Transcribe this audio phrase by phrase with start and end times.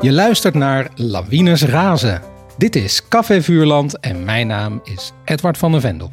[0.00, 2.22] Je luistert naar Lawines Razen.
[2.58, 6.12] Dit is Café Vuurland en mijn naam is Edward van der Vendel.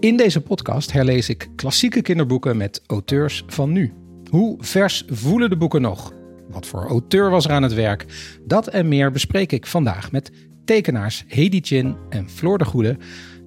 [0.00, 3.92] In deze podcast herlees ik klassieke kinderboeken met auteurs van nu.
[4.28, 6.12] Hoe vers voelen de boeken nog?
[6.48, 8.06] Wat voor auteur was er aan het werk?
[8.46, 10.30] Dat en meer bespreek ik vandaag met
[10.64, 12.96] tekenaars Hedy Chin en Floor de Goede.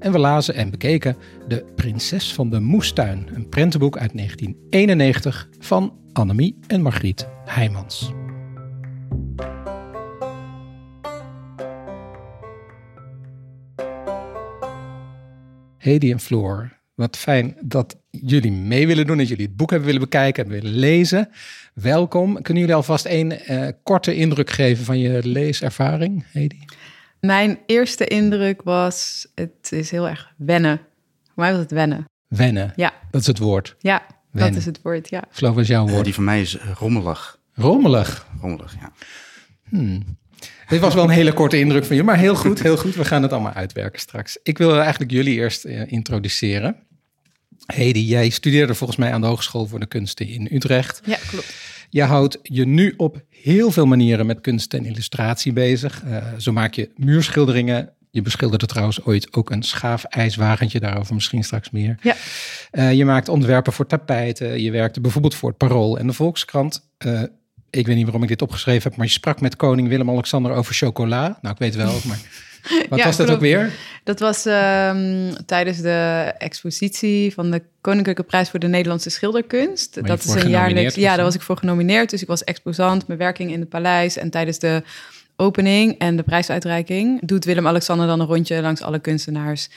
[0.03, 1.15] En we lazen en bekeken
[1.47, 8.11] De Prinses van de Moestuin, een prentenboek uit 1991 van Annemie en Margriet Heijmans.
[15.77, 19.87] Hedy en Floor, wat fijn dat jullie mee willen doen, dat jullie het boek hebben
[19.87, 21.29] willen bekijken en willen lezen.
[21.73, 22.41] Welkom.
[22.41, 26.57] Kunnen jullie alvast een uh, korte indruk geven van je leeservaring, Hedy?
[27.25, 30.77] Mijn eerste indruk was, het is heel erg wennen.
[31.23, 32.05] Voor mij was het wennen.
[32.27, 32.73] Wennen?
[32.75, 32.93] Ja.
[33.11, 33.75] Dat is het woord?
[33.79, 35.23] Ja, dat is het woord, ja.
[35.29, 36.03] Flo, is jouw woord?
[36.03, 37.39] die van mij is eh, rommelig.
[37.53, 38.27] Rommelig?
[38.41, 38.91] Rommelig, ja.
[39.69, 40.17] Hmm.
[40.67, 42.95] Dit was wel een hele korte indruk van je, maar heel goed, heel goed.
[42.95, 44.37] We gaan het allemaal uitwerken straks.
[44.43, 46.75] Ik wil eigenlijk jullie eerst uh, introduceren.
[47.65, 51.01] Hedy, jij studeerde volgens mij aan de Hogeschool voor de Kunsten in Utrecht.
[51.05, 51.72] Ja, klopt.
[51.93, 56.03] Je houdt je nu op heel veel manieren met kunst en illustratie bezig.
[56.03, 57.89] Uh, zo maak je muurschilderingen.
[58.11, 61.97] Je beschilderde trouwens ooit ook een schaafijswagentje, daarover misschien straks meer.
[62.01, 62.15] Ja.
[62.71, 64.61] Uh, je maakt ontwerpen voor tapijten.
[64.61, 66.89] Je werkte bijvoorbeeld voor het Parool en de Volkskrant.
[67.05, 67.21] Uh,
[67.69, 70.73] ik weet niet waarom ik dit opgeschreven heb, maar je sprak met koning Willem-Alexander over
[70.73, 71.37] chocola.
[71.41, 72.19] Nou, ik weet wel, maar
[72.89, 73.71] wat ja, was dat ook weer?
[74.03, 79.95] Dat was um, tijdens de expositie van de Koninklijke Prijs voor de Nederlandse Schilderkunst.
[79.95, 80.95] Maar dat is een jaarlijks.
[80.95, 82.09] Ja, daar was ik voor genomineerd.
[82.09, 84.17] Dus ik was exposant, mijn werking in het paleis.
[84.17, 84.83] En tijdens de
[85.35, 89.69] opening en de prijsuitreiking doet Willem-Alexander dan een rondje langs alle kunstenaars.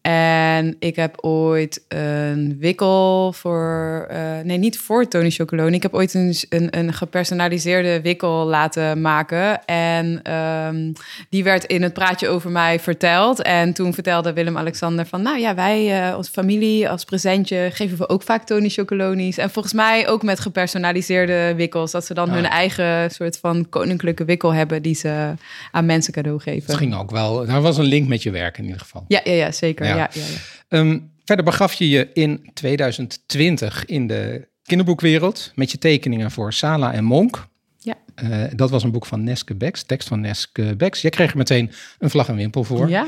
[0.00, 4.08] En ik heb ooit een wikkel voor.
[4.12, 5.76] Uh, nee, niet voor Tony Chocolone.
[5.76, 9.64] Ik heb ooit een, een, een gepersonaliseerde wikkel laten maken.
[9.64, 10.92] En um,
[11.30, 13.42] die werd in het praatje over mij verteld.
[13.42, 15.22] En toen vertelde Willem-Alexander van.
[15.22, 19.38] Nou ja, wij uh, als familie, als presentje, geven we ook vaak Tony Chocolonies.
[19.38, 21.90] En volgens mij ook met gepersonaliseerde wikkels.
[21.90, 22.34] Dat ze dan Ah.
[22.34, 24.82] hun eigen soort van koninklijke wikkel hebben.
[24.82, 25.32] die ze
[25.70, 26.66] aan mensen cadeau geven.
[26.66, 27.46] Het ging ook wel.
[27.46, 29.04] Daar was een link met je werk in ieder geval.
[29.08, 29.86] Ja, ja, ja zeker.
[29.86, 29.96] Ja.
[29.98, 36.30] Ja, ja, um, verder begaf je je in 2020 in de kinderboekwereld met je tekeningen
[36.30, 37.46] voor Sala en Monk.
[37.78, 37.94] Ja.
[38.22, 41.00] Uh, dat was een boek van Neske Becks, tekst van Neske Becks.
[41.00, 42.88] Jij kreeg er meteen een vlag en wimpel voor.
[42.88, 43.06] Ja.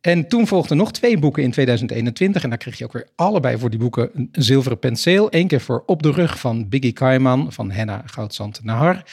[0.00, 2.42] En toen volgden nog twee boeken in 2021.
[2.42, 5.26] En daar kreeg je ook weer allebei voor die boeken een zilveren penseel.
[5.30, 9.04] Eén keer voor Op de Rug van Biggie Kaiman van Henna Goudzand Nahar.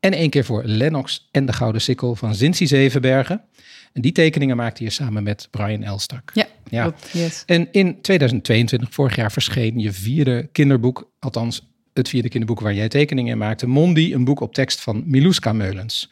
[0.00, 3.44] En één keer voor Lennox en de Gouden Sikkel van Zinzi Zevenbergen.
[3.92, 6.30] En die tekeningen maakte je samen met Brian Elstak.
[6.34, 6.82] Ja, ja.
[6.82, 7.42] Klopt, yes.
[7.46, 11.10] En in 2022, vorig jaar, verscheen je vierde kinderboek.
[11.18, 13.66] Althans, het vierde kinderboek waar jij tekeningen in maakte.
[13.66, 16.10] Mondi, een boek op tekst van Miluska Meulens.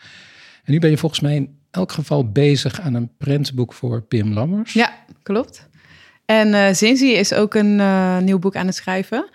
[0.65, 4.33] En nu ben je volgens mij in elk geval bezig aan een prentboek voor Pim
[4.33, 4.73] Lammers.
[4.73, 5.69] Ja, klopt.
[6.25, 9.29] En uh, Zinzi is ook een uh, nieuw boek aan het schrijven.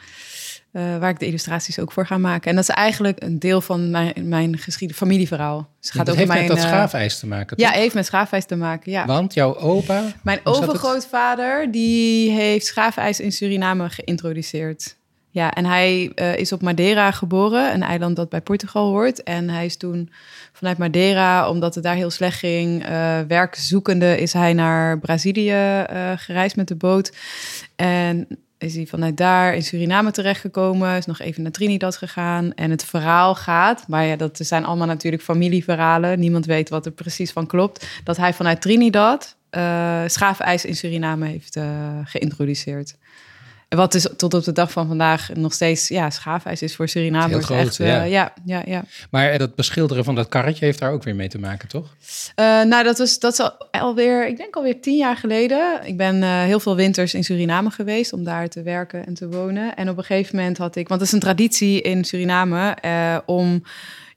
[0.77, 2.49] Uh, waar ik de illustraties ook voor ga maken.
[2.49, 5.57] En dat is eigenlijk een deel van mijn, mijn geschieden familieverhaal.
[5.57, 7.79] Dus het gaat ja, over heeft mijn, met dat schaafijs te maken, Ja, toch?
[7.79, 9.05] heeft met schaafijs te maken, ja.
[9.05, 10.03] Want jouw opa...
[10.21, 14.95] Mijn overgrootvader, die heeft schaafijs in Suriname geïntroduceerd.
[15.29, 19.23] Ja, en hij uh, is op Madeira geboren, een eiland dat bij Portugal hoort.
[19.23, 20.09] En hij is toen
[20.53, 26.11] vanuit Madeira, omdat het daar heel slecht ging, uh, werkzoekende, is hij naar Brazilië uh,
[26.15, 27.11] gereisd met de boot.
[27.75, 28.27] En
[28.57, 32.53] is hij vanuit daar in Suriname terechtgekomen, is nog even naar Trinidad gegaan.
[32.53, 36.19] En het verhaal gaat, maar ja, dat zijn allemaal natuurlijk familieverhalen.
[36.19, 37.87] Niemand weet wat er precies van klopt.
[38.03, 41.63] Dat hij vanuit Trinidad uh, schaafijs in Suriname heeft uh,
[42.03, 42.97] geïntroduceerd.
[43.69, 47.41] Wat is tot op de dag van vandaag nog steeds, ja, schaafijs is voor Suriname
[47.41, 48.03] groot, echt, uh, ja.
[48.03, 48.83] ja, ja, ja.
[49.09, 51.95] Maar dat beschilderen van dat karretje heeft daar ook weer mee te maken, toch?
[52.35, 55.79] Uh, nou, dat was dat is al, alweer, ik denk alweer tien jaar geleden.
[55.83, 59.29] Ik ben uh, heel veel winters in Suriname geweest om daar te werken en te
[59.29, 59.75] wonen.
[59.75, 62.77] En op een gegeven moment had ik, want het is een traditie in Suriname
[63.25, 63.63] om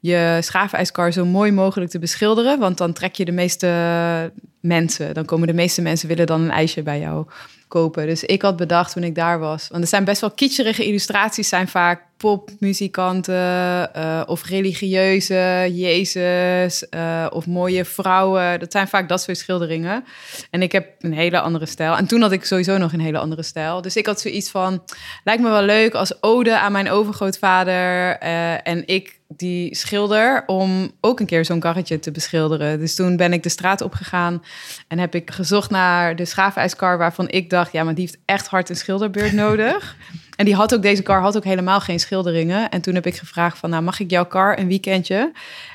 [0.00, 2.58] je schaafijskar zo mooi mogelijk te beschilderen.
[2.58, 5.14] Want dan trek je de meeste mensen.
[5.14, 7.26] Dan komen de meeste mensen willen dan een ijsje bij jou
[7.68, 8.06] kopen.
[8.06, 9.68] Dus ik had bedacht toen ik daar was.
[9.68, 11.48] Want er zijn best wel kitscherige illustraties.
[11.48, 18.60] Zijn vaak popmuzikanten uh, of religieuze Jezus uh, of mooie vrouwen.
[18.60, 20.04] Dat zijn vaak dat soort schilderingen.
[20.50, 21.96] En ik heb een hele andere stijl.
[21.96, 23.82] En toen had ik sowieso nog een hele andere stijl.
[23.82, 24.82] Dus ik had zoiets van,
[25.24, 30.90] lijkt me wel leuk als ode aan mijn overgrootvader uh, en ik die schilder om
[31.00, 32.78] ook een keer zo'n karretje te beschilderen.
[32.78, 34.42] Dus toen ben ik de straat opgegaan
[34.88, 38.46] en heb ik gezocht naar de schaafijskar waarvan ik dacht, ja, maar die heeft echt
[38.46, 39.96] hard een schilderbeurt nodig.
[40.38, 42.68] En die had ook, deze car had ook helemaal geen schilderingen.
[42.68, 45.32] En toen heb ik gevraagd van, nou mag ik jouw car een weekendje?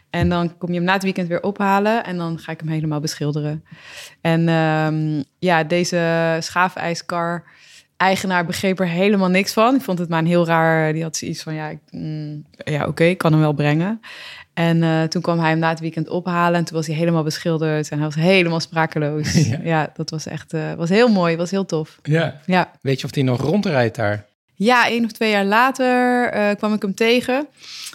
[0.09, 2.69] En dan kom je hem na het weekend weer ophalen en dan ga ik hem
[2.69, 3.63] helemaal beschilderen.
[4.21, 7.43] En um, ja, deze schaafijskar
[7.97, 9.75] eigenaar begreep er helemaal niks van.
[9.75, 10.93] Ik vond het maar een heel raar.
[10.93, 14.01] Die had zoiets van ja, mm, ja oké, ik kan hem wel brengen.
[14.53, 17.23] En uh, toen kwam hij hem na het weekend ophalen en toen was hij helemaal
[17.23, 19.33] beschilderd en hij was helemaal sprakeloos.
[19.47, 21.99] Ja, ja dat was echt uh, was heel mooi, was heel tof.
[22.03, 22.39] Ja.
[22.45, 22.71] ja.
[22.81, 24.25] Weet je of hij nog rondrijdt daar?
[24.63, 27.47] Ja, één of twee jaar later uh, kwam ik hem tegen.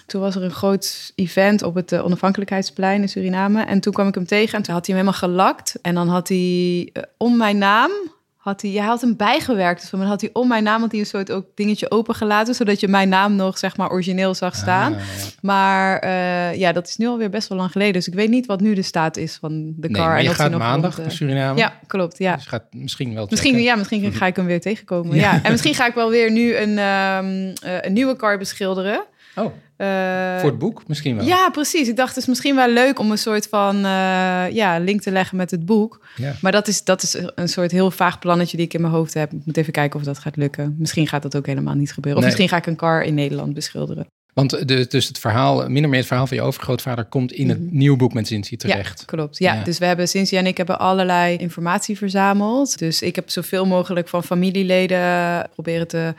[0.07, 3.63] Toen was er een groot event op het Onafhankelijkheidsplein in Suriname.
[3.63, 5.79] En toen kwam ik hem tegen en toen had hij hem helemaal gelakt.
[5.83, 7.91] En dan had hij om mijn naam
[8.49, 9.81] had hij, hij had hem bijgewerkt.
[9.81, 12.81] Dus dan had hij om mijn naam had hij een soort ook dingetje opengelaten, zodat
[12.81, 14.97] je mijn naam nog zeg maar origineel zag ah, staan.
[15.41, 17.93] Maar uh, ja, dat is nu alweer best wel lang geleden.
[17.93, 20.09] Dus ik weet niet wat nu de staat is van de car.
[20.09, 21.59] Nee, en je gaat maandag naar Suriname.
[21.59, 22.19] Ja, klopt.
[22.19, 22.35] Ja.
[22.35, 23.27] Dus gaat misschien wel.
[23.31, 25.17] Misschien, ja, misschien ga ik hem weer tegenkomen.
[25.29, 25.43] Ja.
[25.43, 29.05] En misschien ga ik wel weer nu een, um, een nieuwe car beschilderen.
[29.35, 29.53] Oh.
[29.79, 31.27] Uh, Voor het boek misschien wel.
[31.27, 31.89] Ja, precies.
[31.89, 35.11] Ik dacht het is misschien wel leuk om een soort van uh, ja, link te
[35.11, 36.07] leggen met het boek.
[36.17, 36.35] Ja.
[36.41, 39.15] Maar dat is, dat is een soort heel vaag plannetje die ik in mijn hoofd
[39.15, 39.33] heb.
[39.33, 40.75] Ik moet even kijken of dat gaat lukken.
[40.79, 42.21] Misschien gaat dat ook helemaal niet gebeuren.
[42.21, 44.07] Of misschien ga ik een car in Nederland beschilderen.
[44.39, 47.49] Want de, dus het verhaal, min of meer het verhaal van je overgrootvader, komt in
[47.49, 48.99] het mm nieuwe boek met Cincy terecht.
[48.99, 49.39] Ja, klopt.
[49.39, 52.79] Ja, dus we hebben Cincy en ik hebben allerlei informatie verzameld.
[52.79, 56.15] Dus ik heb zoveel mogelijk van familieleden proberen te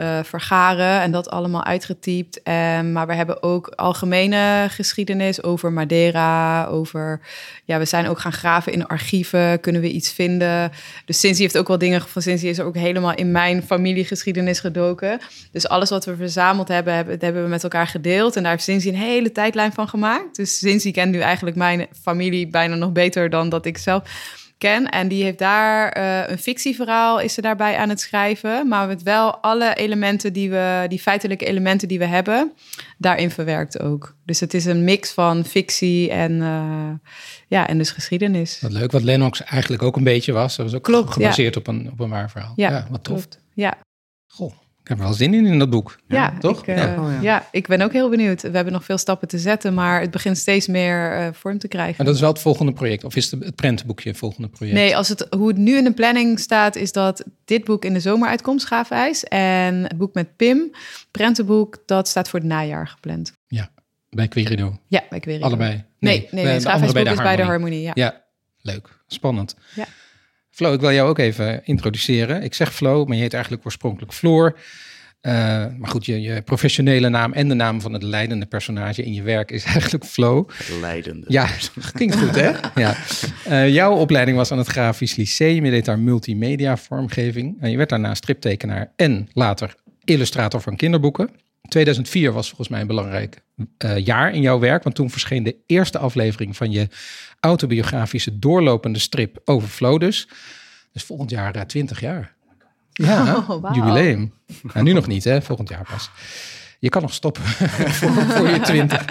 [0.00, 2.40] uh, vergaren en dat allemaal uitgetypt.
[2.44, 7.20] Um, maar we hebben ook algemene geschiedenis over Madeira, over...
[7.64, 10.72] Ja, we zijn ook gaan graven in archieven, kunnen we iets vinden.
[11.04, 15.20] Dus Cincy heeft ook wel dingen van Cincy is ook helemaal in mijn familiegeschiedenis gedoken.
[15.52, 18.36] Dus alles wat we verzameld hebben, hebben, hebben we met elkaar gedeeld.
[18.36, 20.36] En daar heeft Cincy een hele tijdlijn van gemaakt.
[20.36, 24.02] Dus Cincy kent nu eigenlijk mijn familie bijna nog beter dan dat ik zelf
[24.60, 24.90] ken.
[24.90, 28.68] En die heeft daar uh, een fictieverhaal, is ze daarbij aan het schrijven.
[28.68, 32.52] Maar met wel alle elementen die we, die feitelijke elementen die we hebben,
[32.98, 34.14] daarin verwerkt ook.
[34.24, 36.90] Dus het is een mix van fictie en, uh,
[37.48, 38.60] ja, en dus geschiedenis.
[38.60, 40.56] Wat leuk, wat Lennox eigenlijk ook een beetje was.
[40.56, 42.52] Dat was ook Klopt, gebaseerd op, een, op een waar verhaal.
[42.56, 43.16] Ja, ja wat tof.
[43.16, 43.40] Klopt.
[43.54, 43.78] Ja.
[44.90, 45.98] Heb er wel zin in in dat boek.
[46.08, 46.60] Ja, toch?
[46.60, 47.02] Ik, uh, ja.
[47.02, 47.20] Oh, ja.
[47.20, 47.48] ja.
[47.52, 48.42] ik ben ook heel benieuwd.
[48.42, 51.68] We hebben nog veel stappen te zetten, maar het begint steeds meer uh, vorm te
[51.68, 51.94] krijgen.
[51.96, 54.76] Maar dat is wel het volgende project, of is het, het prentenboekje het volgende project?
[54.76, 57.92] Nee, als het, hoe het nu in de planning staat, is dat dit boek in
[57.92, 59.24] de zomer uitkomt, Schaafijs.
[59.24, 60.70] En het boek met Pim,
[61.10, 63.32] prentenboek, dat staat voor het najaar gepland.
[63.46, 63.70] Ja,
[64.08, 64.78] bij Querido.
[64.88, 65.44] Ja, bij Querido.
[65.44, 65.70] Allebei?
[65.70, 67.82] Nee, nee, nee, nee bij is bij de Harmonie.
[67.82, 67.92] Ja.
[67.94, 68.24] ja,
[68.60, 68.88] leuk.
[69.06, 69.56] Spannend.
[69.74, 69.86] Ja.
[70.50, 72.42] Flo, ik wil jou ook even introduceren.
[72.42, 74.58] Ik zeg Flo, maar je heet eigenlijk oorspronkelijk Floor.
[75.22, 75.32] Uh,
[75.78, 79.22] maar goed, je, je, professionele naam en de naam van het leidende personage in je
[79.22, 80.48] werk is eigenlijk Flow.
[80.80, 81.26] Leidende.
[81.28, 81.48] Ja,
[81.92, 82.50] klinkt goed hè?
[82.74, 82.96] ja.
[83.48, 85.64] Uh, jouw opleiding was aan het Grafisch Lyceum.
[85.64, 87.56] Je deed daar multimedia vormgeving.
[87.60, 89.74] En je werd daarna striptekenaar en later
[90.04, 91.30] illustrator van kinderboeken.
[91.70, 93.42] 2004 was volgens mij een belangrijk
[93.84, 96.88] uh, jaar in jouw werk, want toen verscheen de eerste aflevering van je
[97.40, 99.68] autobiografische doorlopende strip over
[99.98, 100.28] dus.
[100.92, 102.34] Dus volgend jaar 20 jaar.
[102.92, 104.32] Ja, oh, jubileum.
[104.62, 105.42] Nou, nu nog niet, hè?
[105.42, 106.10] volgend jaar pas.
[106.80, 107.42] Je kan nog stoppen
[107.98, 109.04] voor, voor, je twintig.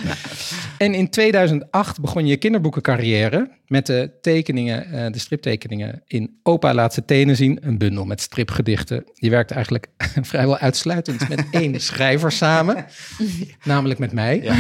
[0.78, 6.94] En in 2008 begon je kinderboekencarrière met de tekeningen, uh, de striptekeningen in Opa laat
[6.94, 9.04] ze tenen zien, een bundel met stripgedichten.
[9.14, 9.88] Je werkt eigenlijk
[10.22, 12.86] vrijwel uitsluitend met één schrijver samen,
[13.64, 14.42] namelijk met mij.
[14.44, 14.56] Ja.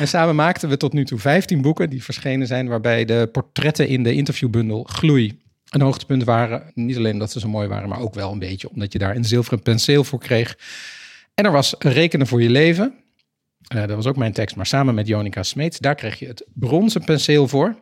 [0.00, 3.88] en samen maakten we tot nu toe 15 boeken die verschenen zijn, waarbij de portretten
[3.88, 5.40] in de interviewbundel Gloei
[5.70, 6.62] een hoogtepunt waren.
[6.74, 9.16] Niet alleen dat ze zo mooi waren, maar ook wel een beetje omdat je daar
[9.16, 10.56] een zilveren penseel voor kreeg.
[11.42, 12.94] En er was rekenen voor je leven.
[13.74, 15.78] Uh, dat was ook mijn tekst, maar samen met Jonica Smeets.
[15.78, 17.76] Daar kreeg je het bronzen penseel voor.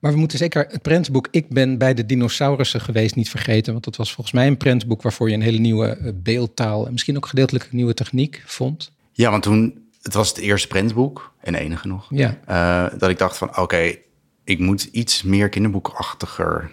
[0.00, 3.72] Maar we moeten zeker het prentboek Ik ben bij de dinosaurussen geweest niet vergeten.
[3.72, 6.92] Want dat was volgens mij een prentboek waarvoor je een hele nieuwe eh, beeldtaal en
[6.92, 8.92] misschien ook gedeeltelijk een nieuwe techniek vond.
[9.12, 12.06] Ja, want toen, het was het eerste prentboek en enige nog.
[12.10, 12.38] Ja.
[12.48, 13.94] Uh, dat ik dacht van oké,
[14.44, 16.70] ik moet iets meer kinderboekachtiger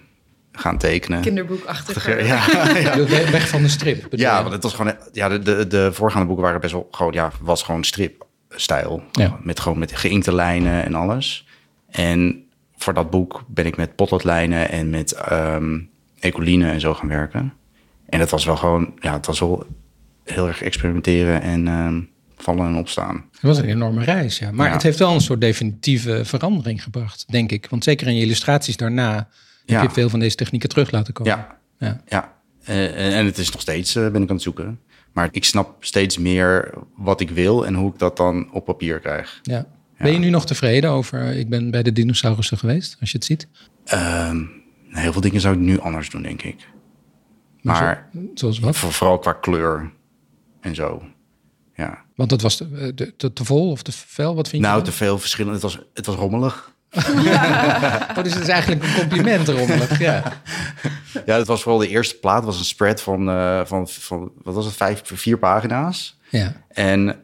[0.56, 1.22] gaan tekenen.
[1.22, 2.26] Kinderboekachtig.
[2.26, 2.46] Ja,
[2.80, 3.06] ja.
[3.32, 4.06] Weg van de strip.
[4.10, 4.96] Ja, want het was gewoon.
[5.12, 7.14] Ja, de, de, de voorgaande boeken waren best wel gewoon.
[7.14, 9.04] Ja, was gewoon stripstijl.
[9.12, 9.40] Ja.
[9.42, 11.48] Met gewoon met geïnkte lijnen en alles.
[11.90, 12.44] En
[12.76, 17.54] voor dat boek ben ik met potloodlijnen en met um, ecoline en zo gaan werken.
[18.10, 18.94] En het was wel gewoon.
[19.00, 19.66] Ja, het was wel
[20.24, 23.26] heel erg experimenteren en um, vallen en opstaan.
[23.32, 24.52] Het was een enorme reis, ja.
[24.52, 27.68] Maar het heeft wel een soort definitieve verandering gebracht, denk ik.
[27.70, 29.28] Want zeker in je illustraties daarna
[29.66, 29.80] ja.
[29.80, 31.32] heb je veel van deze technieken terug laten komen.
[31.32, 32.02] Ja, ja.
[32.08, 32.34] ja.
[32.70, 34.80] Uh, en het is nog steeds, uh, ben ik aan het zoeken.
[35.12, 39.00] Maar ik snap steeds meer wat ik wil en hoe ik dat dan op papier
[39.00, 39.40] krijg.
[39.44, 39.66] Ja.
[39.98, 43.26] Ben je nu nog tevreden over, ik ben bij de dinosaurussen geweest, als je het
[43.26, 43.48] ziet?
[43.94, 44.32] Uh,
[44.90, 46.68] heel veel dingen zou ik nu anders doen, denk ik.
[47.62, 48.78] Maar zoals wat?
[48.78, 49.92] Vooral qua kleur
[50.62, 51.04] en zo.
[51.76, 52.04] Ja.
[52.16, 54.36] Want het was te, te, te, vol of te veel?
[54.36, 54.68] Wat vind je?
[54.68, 55.54] Nou, te veel verschillend.
[55.54, 56.73] Het was, het was rommelig.
[57.24, 58.08] Ja.
[58.18, 60.00] oh, dus het is eigenlijk een compliment rommelig.
[60.00, 60.24] Ja.
[61.26, 62.44] ja, het was vooral de eerste plaat.
[62.44, 66.18] Was een spread van, uh, van, van wat was het, vijf, vier pagina's.
[66.30, 66.54] Ja.
[66.68, 67.18] En nou,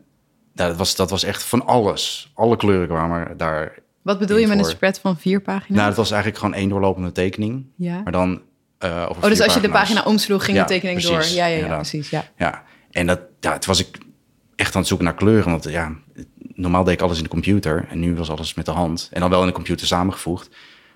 [0.53, 2.31] dat, was, dat was echt van alles.
[2.33, 3.73] Alle kleuren kwamen daar.
[4.01, 5.77] Wat bedoel je met een spread van vier pagina's?
[5.77, 7.65] Nou, het was eigenlijk gewoon één doorlopende tekening.
[7.75, 8.01] Ja.
[8.01, 8.41] Maar dan
[8.85, 11.25] uh, over Oh, dus als je de pagina omsloeg, ging de tekening door.
[11.25, 12.09] Ja, ja, ja, precies.
[12.09, 12.25] Ja.
[12.37, 12.63] ja.
[12.91, 13.97] En dat, ja, het was ik
[14.55, 15.51] echt aan het zoeken naar kleuren.
[15.51, 15.95] Want ja,
[16.59, 17.85] normaal deed ik alles in de computer.
[17.89, 19.09] En nu was alles met de hand.
[19.11, 20.49] En dan wel in de computer samengevoegd.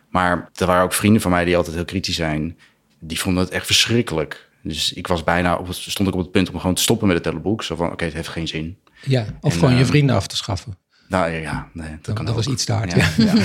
[0.10, 2.58] Maar er waren ook vrienden van mij die altijd heel kritisch zijn.
[3.00, 4.50] Die vonden het echt verschrikkelijk.
[4.62, 7.08] Dus ik was bijna op het, stond ik op het punt om gewoon te stoppen
[7.08, 7.64] met het teleboek.
[7.64, 8.78] Zo van, oké, het heeft geen zin.
[9.06, 10.78] Ja, of gewoon je ehm, vrienden af te schaffen.
[11.08, 12.94] Nou ja, nee, dat, dat, kan dat was iets te hard.
[12.94, 13.34] Ja, ja.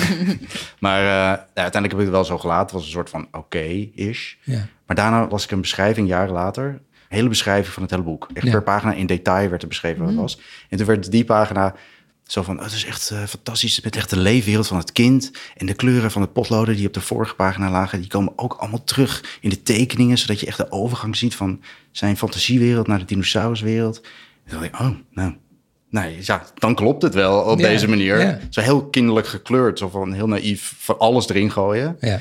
[0.79, 2.65] maar uh, uiteindelijk heb ik het wel zo gelaten.
[2.65, 4.35] Het was een soort van oké-ish.
[4.43, 4.67] Ja.
[4.87, 6.81] Maar daarna las ik een beschrijving jaren later.
[7.09, 8.29] hele beschrijving van het hele boek.
[8.33, 10.25] Echt per pagina in detail werd er beschreven wat het mhm.
[10.25, 10.41] was.
[10.69, 11.75] En toen werd die pagina
[12.29, 13.81] zo van, oh, het is echt uh, fantastisch.
[13.83, 15.31] Het echt de leefwereld van het kind.
[15.57, 18.01] En de kleuren van de potloden die op de vorige pagina lagen...
[18.01, 20.19] die komen ook allemaal terug in de tekeningen...
[20.19, 22.87] zodat je echt de overgang ziet van zijn fantasiewereld...
[22.87, 24.01] naar de dinosauruswereld.
[24.45, 25.37] En dan ik, oh, nou...
[25.91, 28.41] Nee, ja, dan klopt het wel op deze manier.
[28.51, 29.79] Zo heel kinderlijk gekleurd.
[29.79, 31.97] Zo van heel naïef van alles erin gooien.
[32.01, 32.21] Ja.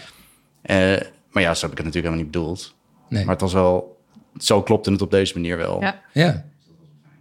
[0.64, 2.76] Uh, maar ja, zo heb ik het natuurlijk helemaal niet bedoeld.
[3.10, 3.26] Nee.
[3.26, 4.02] Maar het was wel...
[4.38, 5.82] Zo klopte het op deze manier wel.
[5.82, 6.02] Ja.
[6.14, 6.46] ja.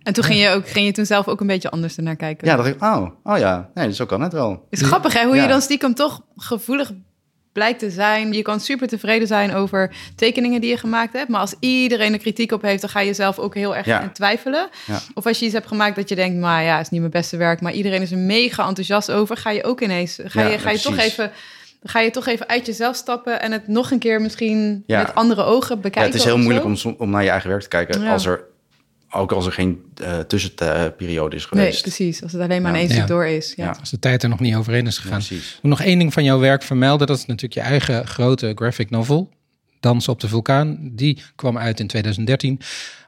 [0.07, 2.49] En toen ging je, ook, ging je toen zelf ook een beetje anders ernaar kijken?
[2.49, 4.67] Ja, dacht ik, oh, oh ja, nee, zo kan het wel.
[4.71, 6.93] is grappig hè, hoe je dan stiekem toch gevoelig
[7.53, 8.33] blijkt te zijn.
[8.33, 11.29] Je kan super tevreden zijn over tekeningen die je gemaakt hebt.
[11.29, 14.11] Maar als iedereen er kritiek op heeft, dan ga je zelf ook heel erg ja.
[14.13, 14.69] twijfelen.
[14.87, 14.99] Ja.
[15.15, 17.37] Of als je iets hebt gemaakt dat je denkt, maar ja, is niet mijn beste
[17.37, 17.61] werk.
[17.61, 19.37] Maar iedereen is er mega enthousiast over.
[19.37, 21.31] Ga je ook ineens, ga je, ga je toch even
[21.83, 25.43] ga je toch even uit jezelf stappen en het nog een keer misschien met andere
[25.43, 26.01] ogen bekijken.
[26.01, 28.45] Ja, het is heel moeilijk om, om naar je eigen werk te kijken als er
[29.11, 31.73] ook als er geen uh, tussenperiode is geweest.
[31.73, 32.23] Nee, precies.
[32.23, 32.83] Als het alleen maar ja.
[32.83, 33.53] een stuk door is.
[33.57, 33.77] Ja.
[33.81, 35.19] Als de tijd er nog niet overheen is gegaan.
[35.19, 35.59] precies.
[35.63, 37.07] nog één ding van jouw werk vermelden.
[37.07, 39.35] Dat is natuurlijk je eigen grote graphic novel.
[39.81, 40.91] Dans op de vulkaan.
[40.93, 42.61] Die kwam uit in 2013.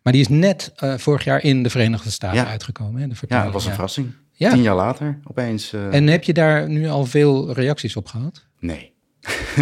[0.02, 3.00] Maar die is net uh, vorig jaar in de Verenigde Staten uitgekomen.
[3.00, 4.12] Hè, de ja, dat was een verrassing.
[4.36, 5.72] Tien jaar later opeens.
[5.72, 5.94] Uh...
[5.94, 8.46] En heb je daar nu al veel reacties op gehad?
[8.58, 8.92] Nee.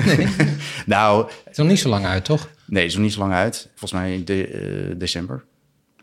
[0.04, 0.28] nee.
[0.86, 1.26] nou...
[1.26, 2.50] Het is nog niet zo lang uit, toch?
[2.66, 3.68] Nee, het is nog niet zo lang uit.
[3.74, 5.44] Volgens mij in de, december.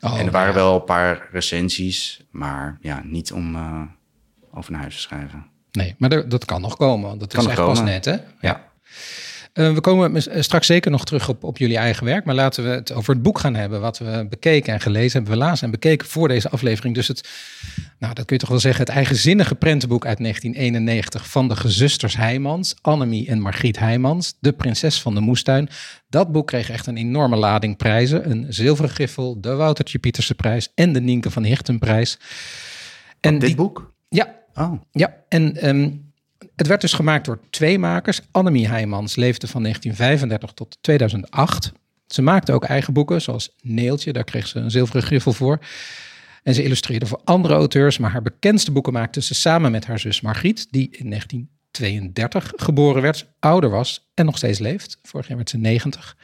[0.03, 3.81] Oh, en er waren wel een paar recensies, maar ja, niet om uh,
[4.53, 5.45] over naar huis te schrijven.
[5.71, 7.73] Nee, maar dat kan nog komen, dat kan is echt komen.
[7.73, 8.17] pas net, hè?
[8.39, 8.71] Ja.
[9.53, 12.25] Uh, we komen straks zeker nog terug op, op jullie eigen werk.
[12.25, 13.81] Maar laten we het over het boek gaan hebben.
[13.81, 15.39] Wat we bekeken en gelezen hebben.
[15.39, 16.95] We lazen en bekeken voor deze aflevering.
[16.95, 17.29] Dus het,
[17.99, 22.15] nou dat kun je toch wel zeggen, het eigenzinnige prentenboek uit 1991 van de gezusters
[22.15, 22.75] Heijmans.
[22.81, 24.37] Annemie en Margriet Heijmans.
[24.39, 25.69] De prinses van de moestuin.
[26.09, 28.29] Dat boek kreeg echt een enorme lading prijzen.
[28.31, 32.19] Een zilveren griffel, de Woutertje Pieterse prijs en de Nienke van Hichtenprijs.
[33.19, 33.93] En dit boek?
[34.09, 34.41] Ja.
[34.53, 34.81] Oh.
[34.91, 36.12] Ja, en um,
[36.63, 38.21] het werd dus gemaakt door twee makers.
[38.31, 41.71] Annemie Heijmans leefde van 1935 tot 2008.
[42.07, 45.59] Ze maakte ook eigen boeken, zoals Neeltje, daar kreeg ze een zilveren griffel voor.
[46.43, 49.99] En ze illustreerde voor andere auteurs, maar haar bekendste boeken maakte ze samen met haar
[49.99, 54.99] zus Margriet, die in 1932 geboren werd, ouder was en nog steeds leeft.
[55.01, 56.17] Vorig jaar werd ze 90.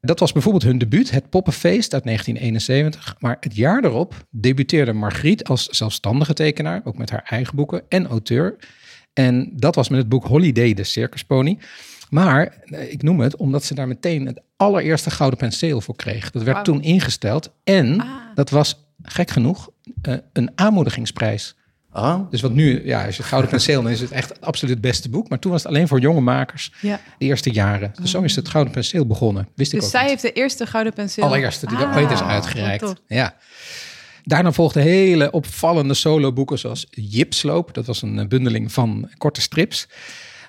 [0.00, 3.16] Dat was bijvoorbeeld hun debuut, Het Poppenfeest uit 1971.
[3.18, 8.06] Maar het jaar erop debuteerde Margriet als zelfstandige tekenaar, ook met haar eigen boeken en
[8.06, 8.56] auteur.
[9.16, 11.58] En dat was met het boek Holiday, de circuspony.
[12.10, 16.30] Maar eh, ik noem het omdat ze daar meteen het allereerste gouden penseel voor kreeg.
[16.30, 17.50] Dat werd toen ingesteld.
[17.64, 18.08] En ah.
[18.34, 19.70] dat was, gek genoeg,
[20.08, 21.56] uh, een aanmoedigingsprijs.
[21.92, 22.30] Oh.
[22.30, 25.08] Dus wat nu, ja, als je gouden penseel, dan is het echt absoluut het beste
[25.08, 25.28] boek.
[25.28, 27.00] Maar toen was het alleen voor jonge makers, ja.
[27.18, 27.92] de eerste jaren.
[28.00, 29.48] Dus zo is het gouden penseel begonnen.
[29.54, 31.24] Wist dus ik ook zij heeft de eerste gouden penseel?
[31.24, 32.94] Allereerste die ah, er ooit is uitgereikt.
[33.06, 33.36] Ja.
[34.26, 37.74] Daarna volgden hele opvallende soloboeken zoals Jipsloop.
[37.74, 39.88] Dat was een bundeling van korte strips.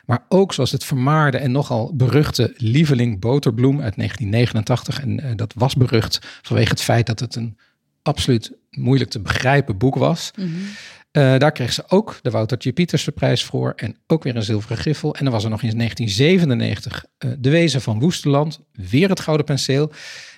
[0.06, 5.02] Maar ook zoals het vermaarde en nogal beruchte Lieveling Boterbloem uit 1989.
[5.02, 7.58] En uh, dat was berucht vanwege het feit dat het een
[8.02, 10.32] absoluut moeilijk te begrijpen boek was.
[10.36, 10.54] Mm -hmm.
[10.54, 14.78] uh, daar kreeg ze ook de Woutertje Pieterse prijs voor en ook weer een zilveren
[14.78, 15.16] griffel.
[15.16, 19.46] En dan was er nog in 1997 uh, De Wezen van Woesteland, weer het gouden
[19.46, 19.92] penseel.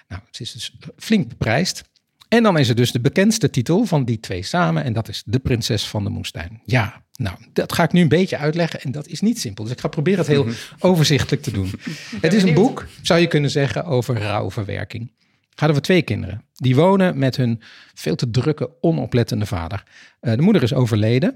[0.07, 1.88] Nou, het is dus flink beprijsd.
[2.29, 4.83] En dan is er dus de bekendste titel van die twee samen.
[4.83, 6.61] En dat is De Prinses van de Moestuin.
[6.65, 8.81] Ja, nou, dat ga ik nu een beetje uitleggen.
[8.81, 9.63] En dat is niet simpel.
[9.63, 10.47] Dus ik ga proberen het heel
[10.79, 11.71] overzichtelijk te doen.
[12.21, 15.11] Het is een boek, zou je kunnen zeggen, over rouwverwerking.
[15.55, 16.43] Gaat over twee kinderen.
[16.53, 17.61] Die wonen met hun
[17.93, 19.83] veel te drukke, onoplettende vader.
[20.21, 21.35] Uh, de moeder is overleden.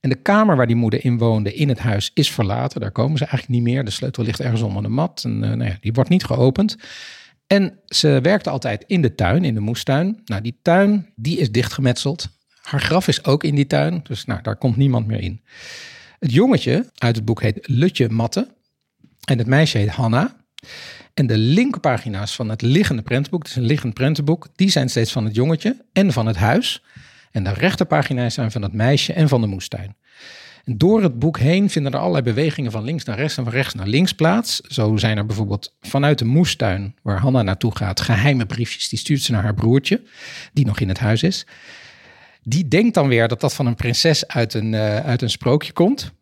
[0.00, 2.80] En de kamer waar die moeder in woonde in het huis is verlaten.
[2.80, 3.84] Daar komen ze eigenlijk niet meer.
[3.84, 5.22] De sleutel ligt ergens onder de mat.
[5.24, 6.76] En uh, nou ja, die wordt niet geopend.
[7.52, 10.20] En ze werkte altijd in de tuin, in de moestuin.
[10.24, 12.28] Nou, die tuin, die is dichtgemetseld.
[12.62, 15.42] Haar graf is ook in die tuin, dus nou, daar komt niemand meer in.
[16.18, 18.54] Het jongetje uit het boek heet Lutje Matte.
[19.24, 20.36] En het meisje heet Hanna.
[21.14, 25.12] En de linkerpagina's van het liggende prentenboek, het is een liggend prentenboek, die zijn steeds
[25.12, 26.82] van het jongetje en van het huis.
[27.30, 29.96] En de rechterpagina's zijn van het meisje en van de moestuin.
[30.64, 33.52] En door het boek heen vinden er allerlei bewegingen van links naar rechts en van
[33.52, 34.60] rechts naar links plaats.
[34.60, 38.88] Zo zijn er bijvoorbeeld vanuit de moestuin, waar Hanna naartoe gaat, geheime briefjes.
[38.88, 40.02] Die stuurt ze naar haar broertje,
[40.52, 41.46] die nog in het huis is.
[42.42, 45.72] Die denkt dan weer dat dat van een prinses uit een, uh, uit een sprookje
[45.72, 46.12] komt.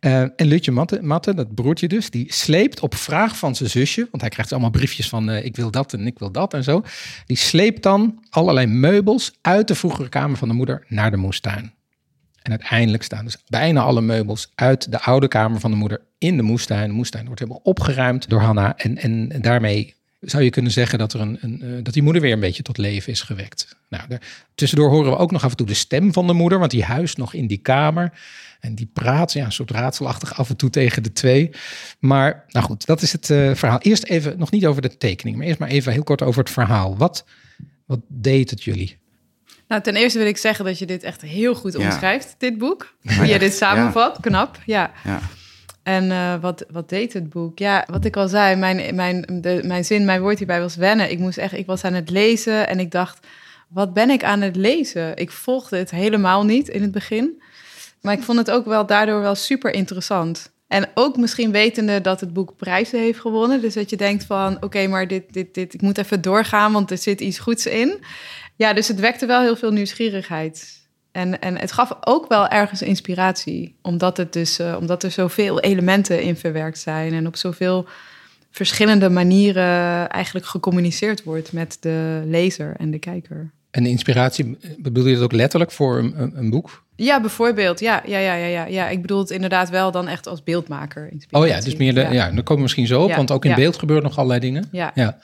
[0.00, 4.08] Uh, en Lutje Matte, Matte, dat broertje dus, die sleept op vraag van zijn zusje,
[4.10, 6.64] want hij krijgt allemaal briefjes van uh, ik wil dat en ik wil dat en
[6.64, 6.82] zo.
[7.26, 11.72] Die sleept dan allerlei meubels uit de vroegere kamer van de moeder naar de moestuin.
[12.42, 16.36] En uiteindelijk staan dus bijna alle meubels uit de oude kamer van de moeder in
[16.36, 16.88] de moestuin.
[16.88, 18.76] De moestuin wordt helemaal opgeruimd door Hanna.
[18.76, 22.22] En, en daarmee zou je kunnen zeggen dat, er een, een uh, dat die moeder
[22.22, 23.76] weer een beetje tot leven is gewekt.
[23.88, 24.18] Nou,
[24.54, 26.84] tussendoor horen we ook nog af en toe de stem van de moeder, want die
[26.84, 28.12] huist nog in die kamer.
[28.60, 31.50] En die praat, ja, een soort raadselachtig af en toe tegen de twee.
[31.98, 33.78] Maar nou goed, dat is het uh, verhaal.
[33.78, 36.52] Eerst even, nog niet over de tekening, maar eerst maar even heel kort over het
[36.52, 36.96] verhaal.
[36.96, 37.24] Wat,
[37.86, 38.98] wat deed het jullie?
[39.72, 42.94] Nou, ten eerste wil ik zeggen dat je dit echt heel goed omschrijft, dit boek.
[43.16, 44.92] Hoe je dit samenvat, knap, ja.
[45.04, 45.20] ja.
[45.82, 47.58] En uh, wat, wat deed het boek?
[47.58, 51.10] Ja, wat ik al zei, mijn, mijn, de, mijn zin, mijn woord hierbij was wennen.
[51.10, 53.26] Ik moest echt, ik was aan het lezen en ik dacht,
[53.68, 55.16] wat ben ik aan het lezen?
[55.16, 57.42] Ik volgde het helemaal niet in het begin.
[58.00, 60.52] Maar ik vond het ook wel daardoor wel super interessant.
[60.68, 63.60] En ook misschien wetende dat het boek prijzen heeft gewonnen.
[63.60, 66.72] Dus dat je denkt van, oké, okay, maar dit, dit, dit, ik moet even doorgaan,
[66.72, 68.00] want er zit iets goeds in.
[68.56, 70.80] Ja, dus het wekte wel heel veel nieuwsgierigheid.
[71.12, 75.60] En, en het gaf ook wel ergens inspiratie, omdat, het dus, uh, omdat er zoveel
[75.60, 77.86] elementen in verwerkt zijn en op zoveel
[78.50, 83.50] verschillende manieren eigenlijk gecommuniceerd wordt met de lezer en de kijker.
[83.70, 86.84] En de inspiratie, bedoel je dat ook letterlijk voor een, een, boek?
[86.96, 87.80] Ja, bijvoorbeeld.
[87.80, 88.88] Ja, ja, ja, ja, ja, ja.
[88.88, 91.12] Ik bedoel het inderdaad wel dan echt als beeldmaker.
[91.30, 92.12] Oh ja, dus meer de, ja.
[92.12, 94.40] ja, daar komen we misschien zo op, ja, want ook in beeld gebeurt nog allerlei
[94.40, 94.68] dingen.
[94.72, 94.90] Ja.
[94.94, 95.18] ja.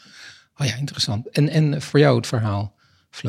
[0.57, 1.29] Oh ja, interessant.
[1.29, 2.75] En, en voor jou het verhaal,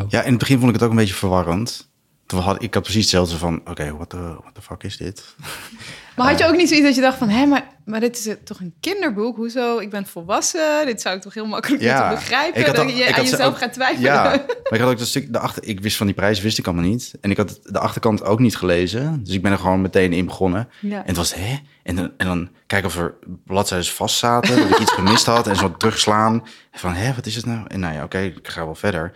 [0.10, 1.90] Ja, in het begin vond ik het ook een beetje verwarrend.
[2.26, 4.98] Toen had, ik had precies hetzelfde van, oké, okay, what, the, what the fuck is
[4.98, 5.24] dit?
[6.20, 8.36] Maar had je ook niet zoiets dat je dacht van, hé, maar, maar dit is
[8.44, 9.36] toch een kinderboek?
[9.36, 9.78] Hoezo?
[9.78, 10.86] Ik ben volwassen.
[10.86, 12.74] Dit zou ik toch heel makkelijk ja, moeten begrijpen.
[12.74, 14.12] Dat je aan jezelf gaat twijfelen.
[14.12, 14.24] Ja,
[14.70, 16.68] maar ik had ook dat stuk, de achter, ik wist van die prijs, wist ik
[16.68, 17.14] allemaal niet.
[17.22, 19.24] En ik had de achterkant ook niet gelezen.
[19.24, 20.70] Dus ik ben er gewoon meteen in begonnen.
[20.80, 20.98] Ja.
[20.98, 21.58] En het was, hè?
[21.84, 23.14] En dan, en dan kijken of er
[23.46, 25.48] bladzijden vast zaten, dat ik iets gemist had.
[25.48, 26.44] En zo terugslaan.
[26.72, 27.66] Van, hè, wat is het nou?
[27.68, 29.12] En nou ja, oké, okay, ik ga wel verder.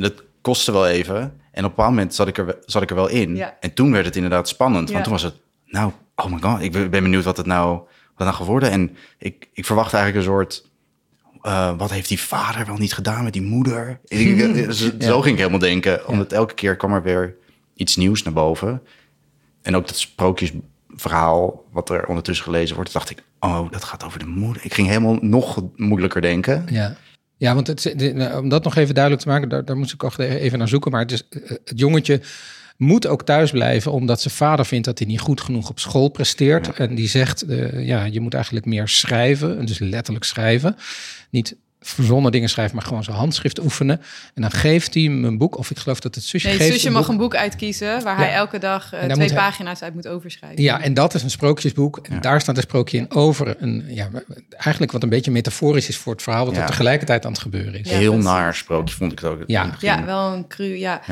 [0.00, 1.16] En dat kostte wel even.
[1.16, 1.30] En
[1.64, 3.36] op een bepaald moment zat ik er, zat ik er wel in.
[3.36, 3.56] Ja.
[3.60, 4.86] En toen werd het inderdaad spannend.
[4.86, 4.92] Ja.
[4.92, 5.34] Want toen was het,
[5.66, 7.80] nou, oh my god, ik ben benieuwd wat het nou,
[8.16, 8.70] wat nou geworden.
[8.70, 10.66] En ik, ik verwacht eigenlijk een soort,
[11.42, 14.00] uh, wat heeft die vader wel niet gedaan met die moeder?
[14.08, 15.06] Ik, zo, ja.
[15.06, 16.06] zo ging ik helemaal denken.
[16.08, 17.36] Omdat elke keer kwam er weer
[17.74, 18.82] iets nieuws naar boven.
[19.62, 24.18] En ook dat sprookjesverhaal, wat er ondertussen gelezen wordt, dacht ik, oh, dat gaat over
[24.18, 24.64] de moeder.
[24.64, 26.66] Ik ging helemaal nog moeilijker denken.
[26.70, 26.96] Ja.
[27.40, 27.94] Ja, want het,
[28.36, 30.90] om dat nog even duidelijk te maken, daar, daar moest ik ook even naar zoeken.
[30.90, 31.22] Maar het, is,
[31.64, 32.20] het jongetje
[32.76, 36.08] moet ook thuis blijven, omdat zijn vader vindt dat hij niet goed genoeg op school
[36.08, 36.66] presteert.
[36.66, 36.72] Ja.
[36.74, 40.76] En die zegt, uh, ja, je moet eigenlijk meer schrijven, dus letterlijk schrijven.
[41.30, 44.00] Niet verzonnen dingen schrijven, maar gewoon zijn handschrift oefenen.
[44.34, 46.72] En dan geeft hij hem een boek, of ik geloof dat het zusje nee, geeft.
[46.72, 47.10] Zusje mag boek.
[47.10, 48.24] een boek uitkiezen waar ja.
[48.24, 49.88] hij elke dag uh, twee pagina's hij...
[49.88, 50.62] uit moet overschrijven.
[50.62, 51.98] Ja, en dat is een sprookjesboek.
[52.02, 52.20] En ja.
[52.20, 54.08] daar staat een sprookje in over een, ja,
[54.48, 56.60] eigenlijk wat een beetje metaforisch is voor het verhaal, wat ja.
[56.60, 57.90] er tegelijkertijd aan het gebeuren is.
[57.90, 59.42] Heel naar sprookje vond ik het ook.
[59.46, 61.02] Ja, ja wel een cru, ja.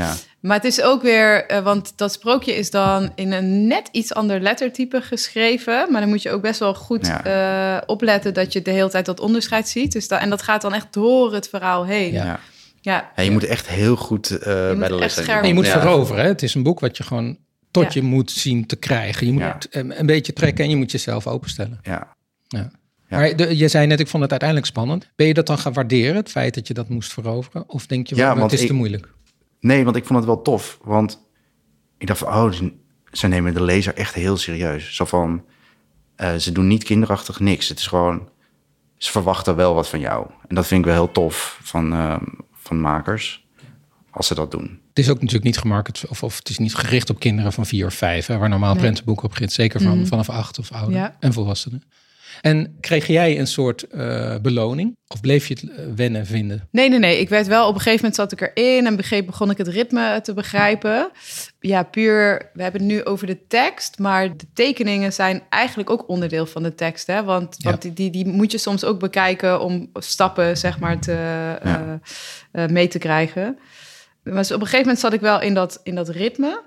[0.40, 4.14] Maar het is ook weer, uh, want dat sprookje is dan in een net iets
[4.14, 5.92] ander lettertype geschreven.
[5.92, 7.76] Maar dan moet je ook best wel goed ja.
[7.76, 9.92] uh, opletten dat je de hele tijd dat onderscheid ziet.
[9.92, 12.12] Dus dat, en dat gaat dan echt door het verhaal heen.
[12.12, 12.40] Ja.
[12.80, 13.10] Ja.
[13.16, 13.22] ja.
[13.22, 15.46] je moet echt heel goed uh, bij de les zijn.
[15.46, 16.22] Je moet veroveren.
[16.22, 16.28] Hè?
[16.28, 17.38] Het is een boek wat je gewoon
[17.70, 19.26] tot je moet zien te krijgen.
[19.26, 21.78] Je moet een beetje trekken en je moet jezelf openstellen.
[21.82, 22.16] Ja.
[22.48, 22.70] ja.
[23.08, 25.08] Maar de, je zei net, ik vond het uiteindelijk spannend.
[25.16, 27.64] Ben je dat dan gaan waarderen, het feit dat je dat moest veroveren?
[27.68, 29.08] Of denk je, ja, het is ik, te moeilijk?
[29.60, 30.78] Nee, want ik vond het wel tof.
[30.82, 31.28] Want
[31.98, 32.52] ik dacht van, oh,
[33.12, 34.94] ze nemen de lezer echt heel serieus.
[34.94, 35.44] Zo van,
[36.16, 37.68] uh, ze doen niet kinderachtig niks.
[37.68, 38.28] Het is gewoon,
[38.96, 40.26] ze verwachten wel wat van jou.
[40.48, 42.16] En dat vind ik wel heel tof van, uh,
[42.52, 43.46] van makers,
[44.10, 44.80] als ze dat doen.
[44.88, 47.66] Het is ook natuurlijk niet gemarket, of, of het is niet gericht op kinderen van
[47.66, 48.82] vier of vijf, hè, waar normaal nee.
[48.82, 49.52] prentenboeken op begint.
[49.52, 50.06] Zeker van, mm.
[50.06, 51.16] vanaf acht of ouder ja.
[51.20, 51.82] en volwassenen.
[52.40, 54.96] En kreeg jij een soort uh, beloning?
[55.06, 56.68] Of bleef je het eh, wennen vinden?
[56.70, 57.20] Nee, nee, nee.
[57.20, 59.68] Ik werd wel, op een gegeven moment zat ik erin en begreep, begon ik het
[59.68, 61.10] ritme te begrijpen.
[61.60, 66.08] Ja, puur, we hebben het nu over de tekst, maar de tekeningen zijn eigenlijk ook
[66.08, 67.06] onderdeel van de tekst.
[67.06, 67.24] Hè?
[67.24, 71.12] Want, want die, die, die, moet je soms ook bekijken om stappen, zeg maar, te,
[71.64, 72.00] ja.
[72.52, 73.58] uh, mee te krijgen.
[74.22, 76.62] Maar op een gegeven moment zat ik wel in dat, in dat ritme.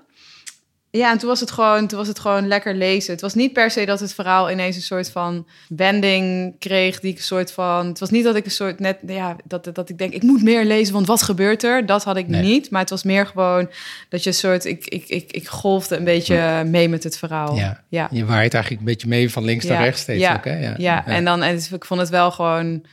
[0.94, 3.12] Ja, en toen was, het gewoon, toen was het gewoon lekker lezen.
[3.12, 7.00] Het was niet per se dat het verhaal ineens een soort van wending kreeg.
[7.00, 7.86] Die ik een soort van.
[7.86, 8.98] Het was niet dat ik een soort net.
[9.06, 11.86] Ja, dat, dat ik denk, ik moet meer lezen, want wat gebeurt er?
[11.86, 12.70] Dat had ik niet.
[12.70, 13.70] Maar het was meer gewoon
[14.08, 14.64] dat je een soort.
[14.64, 17.56] Ik, ik, ik, ik golfde een beetje mee met het verhaal.
[17.56, 17.82] Ja.
[17.88, 18.08] ja.
[18.10, 20.20] Je waait eigenlijk een beetje mee van links naar rechts steeds.
[20.20, 20.34] Ja.
[20.34, 20.58] Ook, hè?
[20.58, 20.74] Ja.
[20.76, 21.06] ja.
[21.06, 21.42] en dan.
[21.42, 22.84] En ik vond het wel gewoon.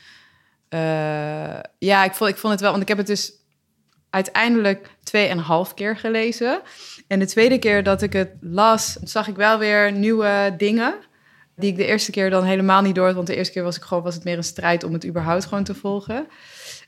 [0.69, 0.79] Uh,
[1.79, 2.71] ja, ik vond, ik vond het wel.
[2.71, 3.31] Want ik heb het dus
[4.09, 6.61] uiteindelijk twee en een half keer gelezen.
[7.07, 10.95] En de tweede keer dat ik het las, zag ik wel weer nieuwe dingen.
[11.59, 13.13] Die ik de eerste keer dan helemaal niet door.
[13.13, 15.45] Want de eerste keer was, ik gewoon, was het meer een strijd om het überhaupt
[15.45, 16.27] gewoon te volgen.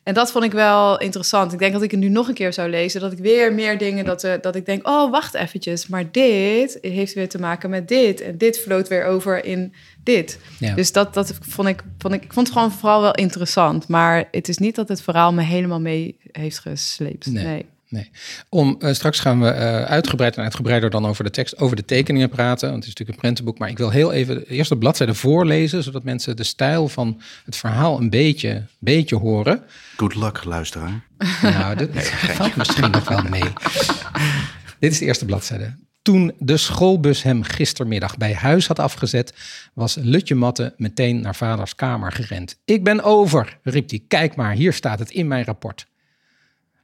[0.04, 1.54] En dat vond ik wel interessant.
[1.54, 3.02] Ik denk dat ik het nu nog een keer zou lezen.
[3.02, 5.88] Dat ik weer meer dingen, dat, uh, dat ik denk, oh, wacht eventjes.
[5.88, 8.22] Maar dit heeft weer te maken met dit.
[8.22, 10.40] En dit vloot weer over in dit.
[10.60, 10.76] Ja.
[10.76, 13.88] Dus dat, dat vond ik, vond ik, ik vond het gewoon vooral wel interessant.
[13.88, 17.26] Maar het is niet dat het verhaal me helemaal mee heeft gesleept.
[17.26, 17.46] Nee.
[17.46, 17.66] nee.
[17.92, 18.12] Nee.
[18.50, 21.86] Om, uh, straks gaan we uh, uitgebreid en uitgebreider dan over de tekst, over de
[21.86, 22.70] tekeningen praten.
[22.70, 23.58] Want het is natuurlijk een prentenboek.
[23.58, 27.56] Maar ik wil heel even de eerste bladzijde voorlezen, zodat mensen de stijl van het
[27.56, 29.64] verhaal een beetje, beetje horen.
[29.98, 31.04] Good luck, luisteraar.
[31.42, 33.44] Nou, nee, valt misschien nog wel mee.
[34.80, 35.76] Dit is de eerste bladzijde.
[36.02, 39.34] Toen de schoolbus hem gistermiddag bij huis had afgezet,
[39.74, 42.60] was Lutje Matte meteen naar vaders kamer gerend.
[42.66, 44.04] Ik ben over, riep hij.
[44.08, 45.90] Kijk maar, hier staat het in mijn rapport.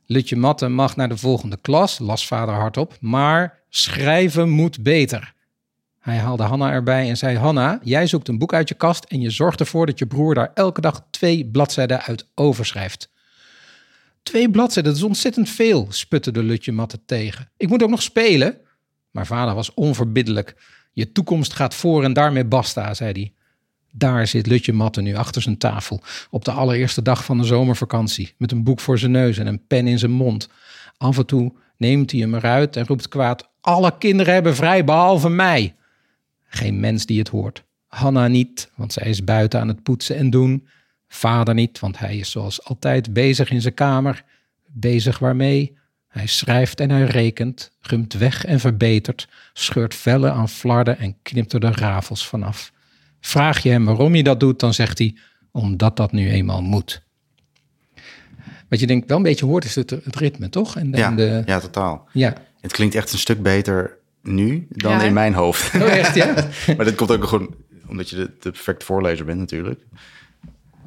[0.10, 5.34] Lutje Matte mag naar de volgende klas, las vader hardop, maar schrijven moet beter.
[6.00, 9.22] Hij haalde Hanna erbij en zei: Hanna, jij zoekt een boek uit je kast en
[9.22, 13.10] je zorgt ervoor dat je broer daar elke dag twee bladzijden uit overschrijft.
[14.24, 17.50] Twee bladzijden, dat is ontzettend veel, sputte de Lutje Matte tegen.
[17.58, 18.58] Ik moet ook nog spelen.
[19.12, 20.56] Maar vader was onverbiddelijk.
[20.92, 23.34] Je toekomst gaat voor en daarmee basta, zei hij.
[23.98, 28.34] Daar zit Lutje Matte nu achter zijn tafel, op de allereerste dag van de zomervakantie,
[28.38, 30.50] met een boek voor zijn neus en een pen in zijn mond.
[30.98, 35.30] Af en toe neemt hij hem eruit en roept kwaad: Alle kinderen hebben vrij, behalve
[35.30, 35.76] mij.
[36.44, 37.64] Geen mens die het hoort.
[37.88, 40.68] Hanna niet, want zij is buiten aan het poetsen en doen.
[41.08, 44.24] Vader niet, want hij is zoals altijd bezig in zijn kamer.
[44.66, 45.78] Bezig waarmee?
[46.08, 51.54] Hij schrijft en hij rekent, gumt weg en verbetert, scheurt vellen aan flarden en knipt
[51.54, 52.72] er de rafels vanaf.
[53.28, 55.18] Vraag je hem waarom je dat doet, dan zegt hij,
[55.52, 57.02] omdat dat nu eenmaal moet.
[58.70, 60.78] Wat je denkt wel een beetje hoort, is het, het ritme, toch?
[60.78, 62.08] En, ja, de, ja, totaal.
[62.14, 62.34] Ja.
[62.62, 65.02] Het klinkt echt een stuk beter nu dan ja.
[65.02, 65.76] in mijn hoofd.
[65.76, 66.34] Oh, echt, ja?
[66.78, 67.56] maar dat komt ook gewoon
[67.88, 69.82] omdat je de, de perfecte voorlezer bent natuurlijk.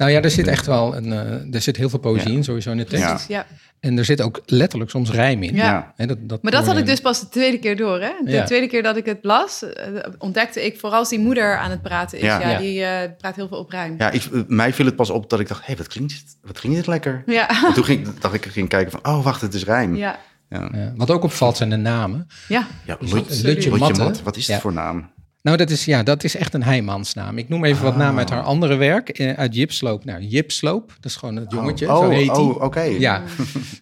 [0.00, 2.70] Nou ja, er zit echt wel een, uh, er zit heel veel poëzie in, sowieso
[2.70, 3.28] in de tekst.
[3.28, 3.46] Ja.
[3.80, 5.54] En er zit ook letterlijk soms rijm in.
[5.54, 5.94] Ja.
[5.96, 8.00] dat, dat maar dat had ik dus pas de tweede keer door.
[8.00, 8.10] Hè?
[8.24, 9.70] De tweede keer dat ik het las, uh,
[10.18, 12.24] ontdekte ik vooral als die moeder aan het praten is.
[12.24, 13.94] Ja, die uh, praat heel veel op rijm.
[13.98, 16.58] Ja, ik, mij viel het pas op dat ik dacht, hé, hey, wat klinkt wat
[16.58, 17.22] klinkt dit lekker?
[17.26, 17.66] Ja.
[17.66, 19.96] En toen ging, dacht ik, ging kijken van, oh, wacht, het is rijm.
[19.96, 20.18] Ja.
[20.48, 20.92] Ja.
[20.96, 22.26] wat ook opvalt zijn de namen.
[22.48, 24.22] Ja, ja Lutje, Lutje Matte.
[24.22, 25.10] Wat is het voor naam?
[25.42, 27.38] Nou, dat is, ja, dat is echt een heimansnaam.
[27.38, 29.08] Ik noem even wat namen uit haar andere werk.
[29.08, 30.04] Eh, uit Jipsloop.
[30.04, 32.36] Nou, Jipsloop, dat is gewoon het jongetje, oh, zo heet hij.
[32.36, 32.80] Oh, oké.
[32.80, 33.22] Ja.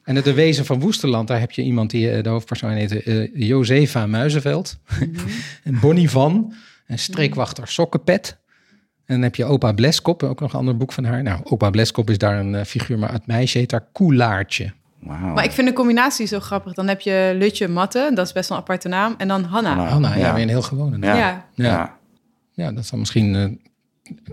[0.04, 3.06] en het De Wezen van Woesterland, daar heb je iemand die, eh, de hoofdpersoon heet
[3.06, 4.78] uh, Josefa Muizenveld.
[5.64, 6.54] en Bonnie Van.
[6.86, 8.38] En streekwachter Sokkenpet.
[9.04, 11.22] En dan heb je Opa Bleskop, ook nog een ander boek van haar.
[11.22, 14.72] Nou, Opa Bleskop is daar een figuur, maar het meisje heet daar Koelaartje.
[15.00, 15.34] Wow.
[15.34, 16.72] Maar ik vind de combinatie zo grappig.
[16.72, 19.14] Dan heb je Lutje Matte, dat is best wel een aparte naam.
[19.18, 19.74] En dan Hanna.
[19.74, 21.16] Hanna, Hanna ja, weer een heel gewone naam.
[21.16, 21.46] Ja.
[21.54, 21.98] Ja,
[22.52, 22.72] ja.
[22.72, 23.48] dat is dan misschien uh,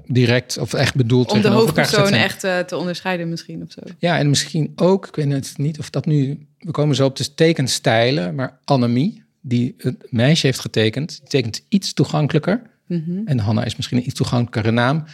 [0.06, 3.82] direct of echt bedoeld Om de hoofdpersoon echt uh, te onderscheiden misschien of zo.
[3.98, 6.48] Ja, en misschien ook, ik weet het niet of dat nu...
[6.60, 11.20] We komen zo op de tekenstijlen, maar Annemie, die het meisje heeft getekend...
[11.20, 12.62] die tekent iets toegankelijker.
[12.88, 13.22] Mm -hmm.
[13.26, 15.06] En Hanna is misschien een iets toegankelijkere naam...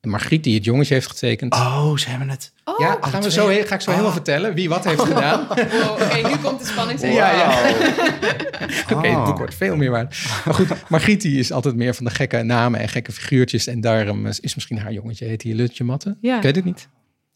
[0.00, 1.54] En Margriet, die het jongetje heeft getekend.
[1.54, 2.52] Oh, ze hebben het.
[2.70, 3.86] Oh, ja, gaan we zo, ga ik zo oh.
[3.86, 5.46] helemaal vertellen wie wat heeft gedaan.
[5.50, 7.00] Oh, Oké, nu komt de spanning.
[7.00, 7.12] Wow.
[7.12, 7.48] Ja, ja.
[8.82, 10.16] Oké, okay, het boek wordt veel meer waard.
[10.44, 13.66] Maar goed, Margriet die is altijd meer van de gekke namen en gekke figuurtjes.
[13.66, 16.16] En daarom is misschien haar jongetje, heet hij Lutje Matte?
[16.20, 16.36] Ja.
[16.36, 16.88] Ik weet het niet.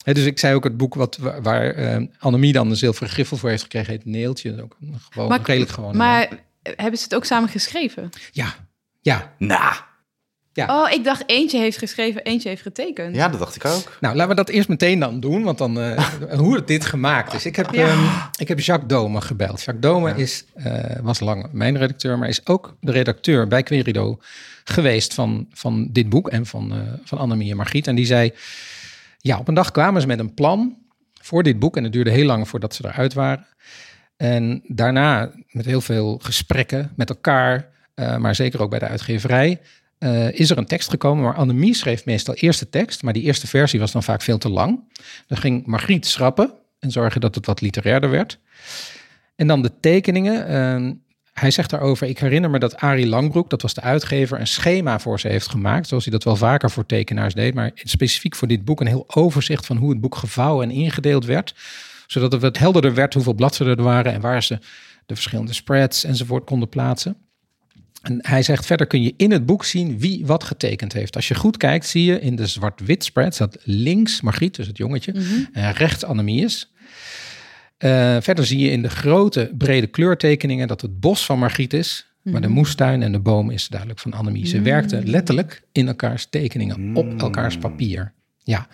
[0.05, 3.37] He, dus ik zei ook het boek wat, waar uh, Annemie dan de zilveren griffel
[3.37, 4.63] voor heeft gekregen, heet Neeltje.
[4.63, 4.77] Ook
[5.11, 5.97] gewoon, maar, redelijk gewoon.
[5.97, 6.29] Maar
[6.63, 8.11] hebben ze het ook samen geschreven?
[8.33, 8.55] Ja,
[9.01, 9.33] ja.
[9.39, 9.75] Nou.
[10.55, 10.83] Ja.
[10.83, 13.15] Oh, ik dacht eentje heeft geschreven, eentje heeft getekend.
[13.15, 13.97] Ja, dat dacht ik ook.
[14.01, 17.33] Nou, laten we dat eerst meteen dan doen, want dan uh, hoe het dit gemaakt
[17.33, 17.47] is.
[17.47, 17.93] Ik heb, ja.
[17.93, 19.63] um, ik heb Jacques Dome gebeld.
[19.63, 20.15] Jacques Dome ja.
[20.15, 24.19] is, uh, was lang mijn redacteur, maar is ook de redacteur bij Querido
[24.65, 27.87] geweest van, van dit boek en van, uh, van Annemie en Margriet.
[27.87, 28.33] En die zei,
[29.19, 30.77] ja, op een dag kwamen ze met een plan
[31.21, 33.47] voor dit boek en het duurde heel lang voordat ze eruit waren.
[34.17, 39.61] En daarna met heel veel gesprekken met elkaar, maar zeker ook bij de uitgeverij,
[40.05, 41.25] uh, is er een tekst gekomen.
[41.25, 44.39] Maar Annemie schreef meestal eerst de tekst, maar die eerste versie was dan vaak veel
[44.39, 44.81] te lang.
[45.27, 48.39] Dan ging Margriet schrappen en zorgen dat het wat literairder werd.
[49.37, 50.51] En dan de tekeningen.
[50.51, 50.93] Uh,
[51.33, 54.99] hij zegt daarover, ik herinner me dat Arie Langbroek, dat was de uitgever, een schema
[54.99, 55.89] voor ze heeft gemaakt.
[55.89, 57.55] Zoals hij dat wel vaker voor tekenaars deed.
[57.55, 61.25] Maar specifiek voor dit boek een heel overzicht van hoe het boek gevouwen en ingedeeld
[61.25, 61.55] werd.
[62.07, 64.59] Zodat het wat helderder werd hoeveel bladzijden er waren en waar ze
[65.07, 67.17] de verschillende spreads enzovoort konden plaatsen.
[68.05, 71.17] En hij zegt verder kun je in het boek zien wie wat getekend heeft.
[71.17, 74.77] Als je goed kijkt, zie je in de zwart-wit spread dat links Margriet, dus het
[74.77, 75.49] jongetje, mm -hmm.
[75.53, 76.73] en rechts Annemie is.
[77.79, 82.07] Uh, verder zie je in de grote brede kleurtekeningen dat het bos van Margriet is,
[82.07, 82.33] mm -hmm.
[82.33, 82.57] maar de mhm.
[82.57, 84.47] moestuin en de boom is duidelijk van Annemie.
[84.47, 84.73] Ze mm -hmm.
[84.73, 88.13] werkte letterlijk in elkaars tekeningen, op elkaars papier.
[88.39, 88.69] Ja.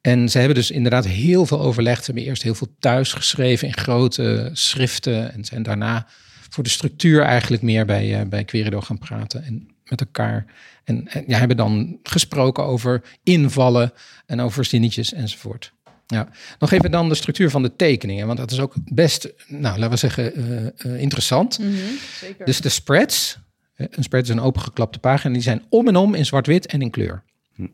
[0.00, 2.04] En ze hebben dus inderdaad heel veel overlegd.
[2.04, 6.06] Ze hebben eerst heel veel thuis geschreven in grote schriften en zijn daarna
[6.50, 10.46] voor de structuur eigenlijk meer bij, uh, bij Querido gaan praten en met elkaar.
[10.84, 13.92] En, en ja, hebben dan gesproken over invallen
[14.26, 15.72] en over zinnetjes enzovoort.
[16.06, 19.78] Ja, nog even dan de structuur van de tekeningen, want dat is ook best, nou
[19.78, 21.58] laten we zeggen, uh, uh, interessant.
[21.58, 22.46] Mm -hmm, zeker.
[22.46, 23.38] Dus de spreads,
[23.74, 26.90] een spread is een opengeklapte pagina, die zijn om en om in zwart-wit en in
[26.90, 27.22] kleur.
[27.54, 27.66] Hm.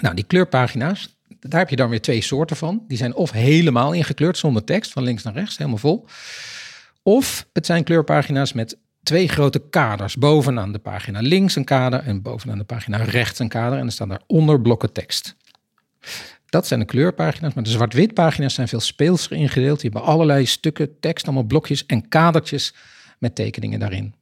[0.00, 2.84] Nou, die kleurpagina's, daar heb je dan weer twee soorten van.
[2.88, 6.06] Die zijn of helemaal ingekleurd zonder tekst, van links naar rechts, helemaal vol.
[7.06, 10.16] Of het zijn kleurpagina's met twee grote kaders.
[10.16, 13.78] Bovenaan de pagina links een kader en bovenaan de pagina rechts een kader.
[13.78, 15.36] En er staan daaronder blokken tekst.
[16.46, 19.80] Dat zijn de kleurpagina's, maar de zwart-wit pagina's zijn veel speelser ingedeeld.
[19.80, 22.74] Die hebben allerlei stukken tekst, allemaal blokjes en kadertjes
[23.18, 24.14] met tekeningen daarin.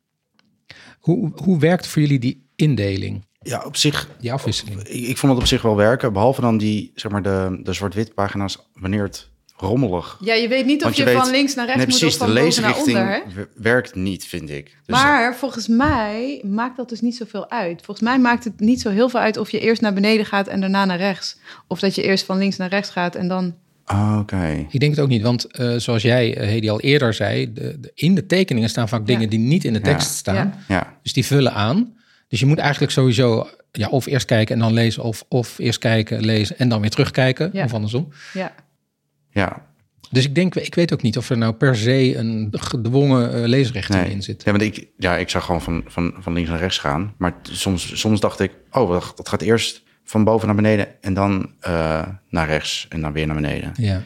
[0.98, 3.26] Hoe, hoe werkt voor jullie die indeling?
[3.38, 4.08] Ja, op zich.
[4.20, 4.80] Die afwisseling.
[4.80, 7.72] Ik, ik vond het op zich wel werken, behalve dan die, zeg maar, de, de
[7.72, 9.30] zwart-wit pagina's, wanneer het
[9.62, 10.18] rommelig.
[10.20, 12.34] Ja, je weet niet of je, je van links naar rechts nee, precies, moet of
[12.34, 13.22] van boven naar onder.
[13.54, 14.64] Werkt niet, vind ik.
[14.64, 17.82] Dus maar volgens mij maakt dat dus niet zoveel uit.
[17.84, 20.48] Volgens mij maakt het niet zo heel veel uit of je eerst naar beneden gaat
[20.48, 21.36] en daarna naar rechts.
[21.66, 23.54] Of dat je eerst van links naar rechts gaat en dan...
[23.84, 24.66] Ah, oké.
[24.70, 27.52] Ik denk het ook niet, want uh, zoals jij, uh, Hedy, al eerder zei...
[27.52, 29.28] De, de, in de tekeningen staan vaak dingen ja.
[29.28, 30.14] die niet in de tekst ja.
[30.14, 30.54] staan.
[30.68, 30.96] Ja.
[31.02, 31.96] Dus die vullen aan.
[32.28, 35.02] Dus je moet eigenlijk sowieso ja, of eerst kijken en dan lezen...
[35.02, 38.08] of, of eerst kijken, lezen en dan weer terugkijken, of andersom.
[38.32, 38.54] Ja.
[39.32, 39.62] Ja,
[40.12, 43.46] dus ik denk, ik weet ook niet of er nou per se een gedwongen uh,
[43.46, 44.10] leesrecht nee.
[44.10, 44.42] in zit.
[44.44, 47.14] Ja, want ik, ja, ik zag gewoon van, van, van links naar rechts gaan.
[47.18, 51.50] Maar soms, soms dacht ik, oh, dat gaat eerst van boven naar beneden en dan
[51.66, 53.72] uh, naar rechts en dan weer naar beneden.
[53.76, 54.02] Ja.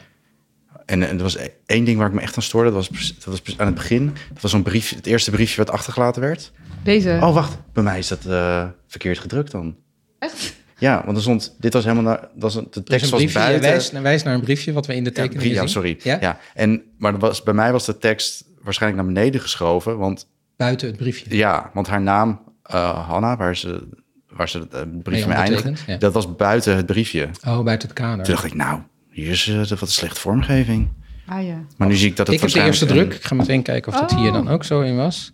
[0.85, 2.71] En, en er was één ding waar ik me echt aan stoorde.
[2.71, 4.13] Dat was, dat was aan het begin.
[4.33, 6.51] Dat was zo'n brief, het eerste briefje wat achtergelaten werd.
[6.83, 7.19] Deze?
[7.21, 7.57] Oh, wacht.
[7.73, 9.75] Bij mij is dat uh, verkeerd gedrukt dan.
[10.19, 10.55] Echt?
[10.79, 13.69] Ja, want er stond, dit was helemaal naar, dat was een, de tekst was buiten.
[13.69, 15.99] Wijs, wijs naar een briefje wat we in de tekening ja, ja, sorry.
[16.03, 16.17] Ja?
[16.21, 20.27] ja, en, maar was, bij mij was de tekst waarschijnlijk naar beneden geschoven, want...
[20.55, 21.35] Buiten het briefje?
[21.35, 23.87] Ja, want haar naam, uh, Hanna, waar ze,
[24.29, 25.97] waar ze het briefje mee eindigde, ja.
[25.97, 27.29] dat was buiten het briefje.
[27.47, 28.25] Oh, buiten het kader.
[28.25, 30.89] Toen dacht ik, nou, hier is uh, wat een slechte vormgeving.
[31.25, 31.65] Ah ja.
[31.77, 33.13] Maar nu zie ik dat het Ik heb de eerste druk.
[33.13, 34.17] Ik ga meteen kijken of dat oh.
[34.17, 35.31] hier dan ook zo in was.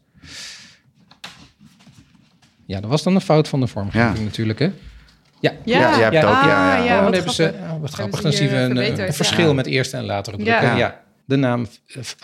[2.65, 4.23] Ja, dat was dan een fout van de vormgeving ja.
[4.23, 4.71] natuurlijk, hè?
[5.43, 6.23] Ja, ja, ja, ja, ja.
[6.23, 7.05] ook, ja, ja.
[7.05, 8.21] Oh, hebben ze, oh, wat grappig.
[8.21, 10.77] Dan zien we een, eh, een verschil met eerste en latere drukken.
[10.77, 11.01] Ja.
[11.25, 11.67] De naam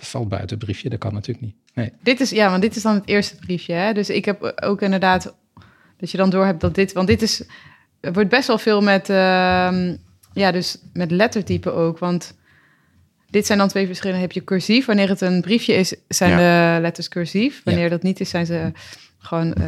[0.01, 1.55] valt buiten het briefje, dat kan natuurlijk niet.
[1.73, 1.91] Nee.
[2.03, 3.73] Dit is, ja, want dit is dan het eerste briefje.
[3.73, 3.93] Hè?
[3.93, 5.35] Dus ik heb ook inderdaad,
[5.97, 7.43] dat je dan door hebt dat dit, want dit is,
[7.99, 9.15] er wordt best wel veel met, uh,
[10.33, 11.99] ja, dus met lettertype ook.
[11.99, 12.37] Want
[13.29, 14.21] dit zijn dan twee verschillende.
[14.21, 17.61] Heb je cursief, wanneer het een briefje is, zijn de letters cursief.
[17.63, 18.71] Wanneer dat niet is, zijn ze
[19.19, 19.65] gewoon uh,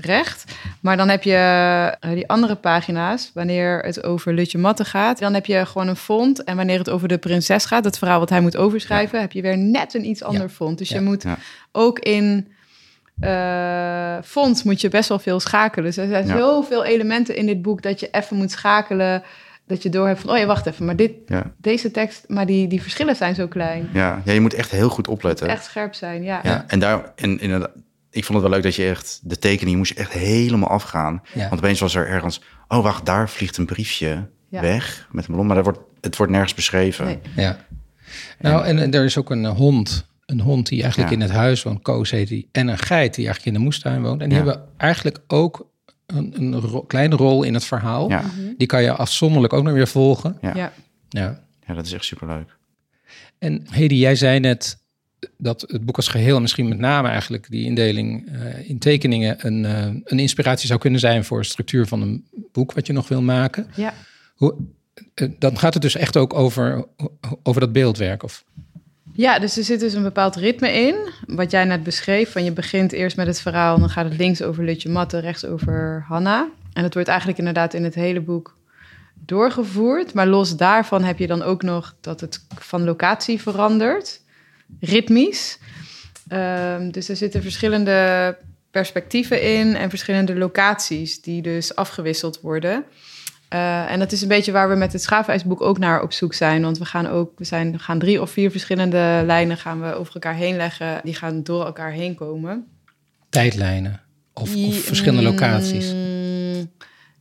[0.00, 0.44] recht.
[0.80, 5.34] Maar dan heb je uh, die andere pagina's, wanneer het over Lutje Matte gaat, dan
[5.34, 6.44] heb je gewoon een font.
[6.44, 9.22] En wanneer het over de prinses gaat, het verhaal wat hij moet overschrijven, ja.
[9.22, 10.48] heb je weer net een iets ander ja.
[10.48, 10.78] font.
[10.78, 11.24] Dus je moet
[11.72, 12.52] ook in
[13.20, 15.84] uh, font moet je best wel veel schakelen.
[15.84, 19.22] Dus er zijn zoveel elementen in dit boek dat je even moet schakelen.
[19.66, 21.12] Dat je door hebt van, oh ja, wacht even, maar dit,
[21.56, 23.88] deze tekst, maar die, die verschillen zijn zo klein.
[23.92, 25.48] Ja, ja, je moet echt heel goed opletten.
[25.48, 26.40] Echt scherp zijn, ja.
[26.42, 26.64] ja.
[26.66, 27.70] En daar, en inderdaad,
[28.12, 31.22] ik vond het wel leuk dat je echt de tekening moest echt helemaal afgaan.
[31.34, 31.48] Ja.
[31.48, 34.60] Want opeens was er ergens, oh wacht, daar vliegt een briefje ja.
[34.60, 37.04] weg met een ballon, maar dat wordt, het wordt nergens beschreven.
[37.04, 37.18] Nee.
[37.36, 37.64] Ja.
[38.38, 41.16] Nou, en, en, er is ook een uh, hond, een hond die eigenlijk ja.
[41.16, 44.02] in het huis woont, Koos heet die, en een geit die eigenlijk in de moestuin
[44.02, 44.20] woont.
[44.20, 45.70] En die hebben eigenlijk ook
[46.06, 48.08] een, een kleine rol in het verhaal.
[48.08, 48.20] Ja.
[48.20, 48.52] Mhm.
[48.56, 50.38] Die kan je afzonderlijk ook nog weer volgen.
[50.40, 50.54] Ja.
[50.54, 50.72] Ja.
[51.08, 51.40] Ja.
[51.66, 52.56] Ja, dat is echt superleuk.
[53.38, 54.81] En Hedy, jij zei net
[55.36, 59.64] dat het boek als geheel, misschien met name eigenlijk die indeling eh, in tekeningen, een,
[59.64, 63.08] eh, een inspiratie zou kunnen zijn voor de structuur van een boek wat je nog
[63.08, 63.66] wil maken.
[63.74, 63.94] Ja.
[64.34, 64.54] Hoe,
[65.14, 66.84] eh, dan gaat het dus echt ook over,
[67.42, 68.22] over dat beeldwerk.
[68.22, 68.44] Of?
[69.12, 70.94] Ja, dus er zit dus een bepaald ritme in.
[71.26, 73.78] Wat jij net beschreef, van je begint eerst met het verhaal...
[73.78, 76.48] dan gaat het links over Lutje Matte, rechts over Hanna.
[76.72, 78.56] En het wordt eigenlijk inderdaad in het hele boek
[79.14, 80.14] doorgevoerd.
[80.14, 84.21] Maar los daarvan heb je dan ook nog dat het van locatie verandert.
[84.80, 85.58] Ritmisch.
[86.28, 88.36] Ehm, dus er zitten verschillende
[88.70, 89.76] perspectieven in...
[89.76, 92.84] en verschillende locaties die dus afgewisseld worden...
[93.52, 96.34] Uh, en dat is een beetje waar we met het schaafijsboek ook naar op zoek
[96.34, 96.62] zijn.
[96.62, 100.14] Want we gaan ook, we zijn, gaan drie of vier verschillende lijnen gaan we over
[100.14, 101.00] elkaar heen leggen.
[101.04, 102.66] Die gaan door elkaar heen komen.
[103.28, 104.00] Tijdlijnen
[104.32, 105.92] of, of verschillende locaties?
[105.92, 106.70] Mm,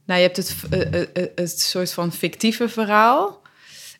[0.06, 3.41] nou, je hebt het, uh, uh, het soort van fictieve verhaal.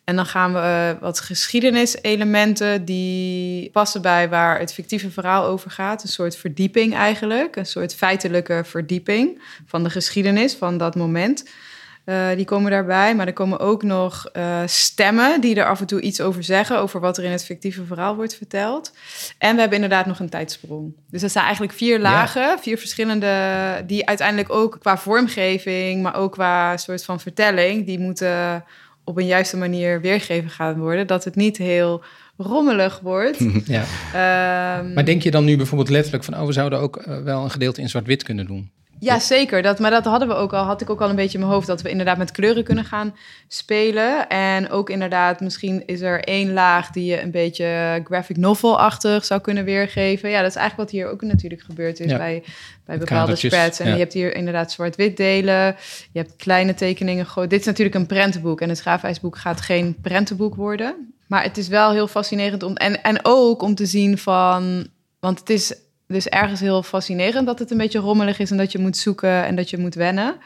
[0.04, 5.70] En dan gaan we uh, wat geschiedeniselementen die passen bij waar het fictieve verhaal over
[5.70, 6.02] gaat.
[6.02, 7.56] Een soort verdieping eigenlijk.
[7.56, 11.44] Een soort feitelijke verdieping van de geschiedenis van dat moment.
[12.04, 15.86] Uh, die komen daarbij, maar er komen ook nog uh, stemmen die er af en
[15.86, 18.92] toe iets over zeggen, over wat er in het fictieve verhaal wordt verteld.
[19.38, 20.94] En we hebben inderdaad nog een tijdsprong.
[21.10, 22.58] Dus dat zijn eigenlijk vier lagen, ja.
[22.58, 23.34] vier verschillende,
[23.86, 28.64] die uiteindelijk ook qua vormgeving, maar ook qua soort van vertelling, die moeten
[29.12, 31.06] op een juiste manier weergegeven gaan worden.
[31.06, 32.02] Dat het niet heel
[32.36, 33.38] rommelig wordt.
[33.76, 33.82] ja.
[34.80, 37.44] Um, maar denk je dan nu bijvoorbeeld letterlijk van, oh, we zouden ook uh, wel
[37.44, 38.70] een gedeelte in zwart-wit kunnen doen?
[39.04, 39.62] Ja, zeker.
[39.62, 41.52] Dat, maar dat hadden we ook al, had ik ook al een beetje in mijn
[41.52, 43.16] hoofd, dat we inderdaad met kleuren kunnen gaan
[43.48, 44.28] spelen.
[44.28, 49.40] En ook inderdaad, misschien is er één laag die je een beetje graphic novel-achtig zou
[49.40, 50.30] kunnen weergeven.
[50.30, 52.16] Ja, dat is eigenlijk wat hier ook natuurlijk gebeurd is ja.
[52.16, 52.42] bij,
[52.84, 53.80] bij bepaalde spreads.
[53.80, 53.92] En ja.
[53.92, 55.76] je hebt hier inderdaad zwart-wit delen,
[56.12, 57.26] je hebt kleine tekeningen.
[57.48, 61.14] Dit is natuurlijk een prentenboek en het schaafijsboek gaat geen prentenboek worden.
[61.26, 64.86] Maar het is wel heel fascinerend om, en, en ook om te zien van,
[65.20, 65.74] want het is
[66.12, 69.44] dus ergens heel fascinerend dat het een beetje rommelig is en dat je moet zoeken
[69.44, 70.36] en dat je moet wennen.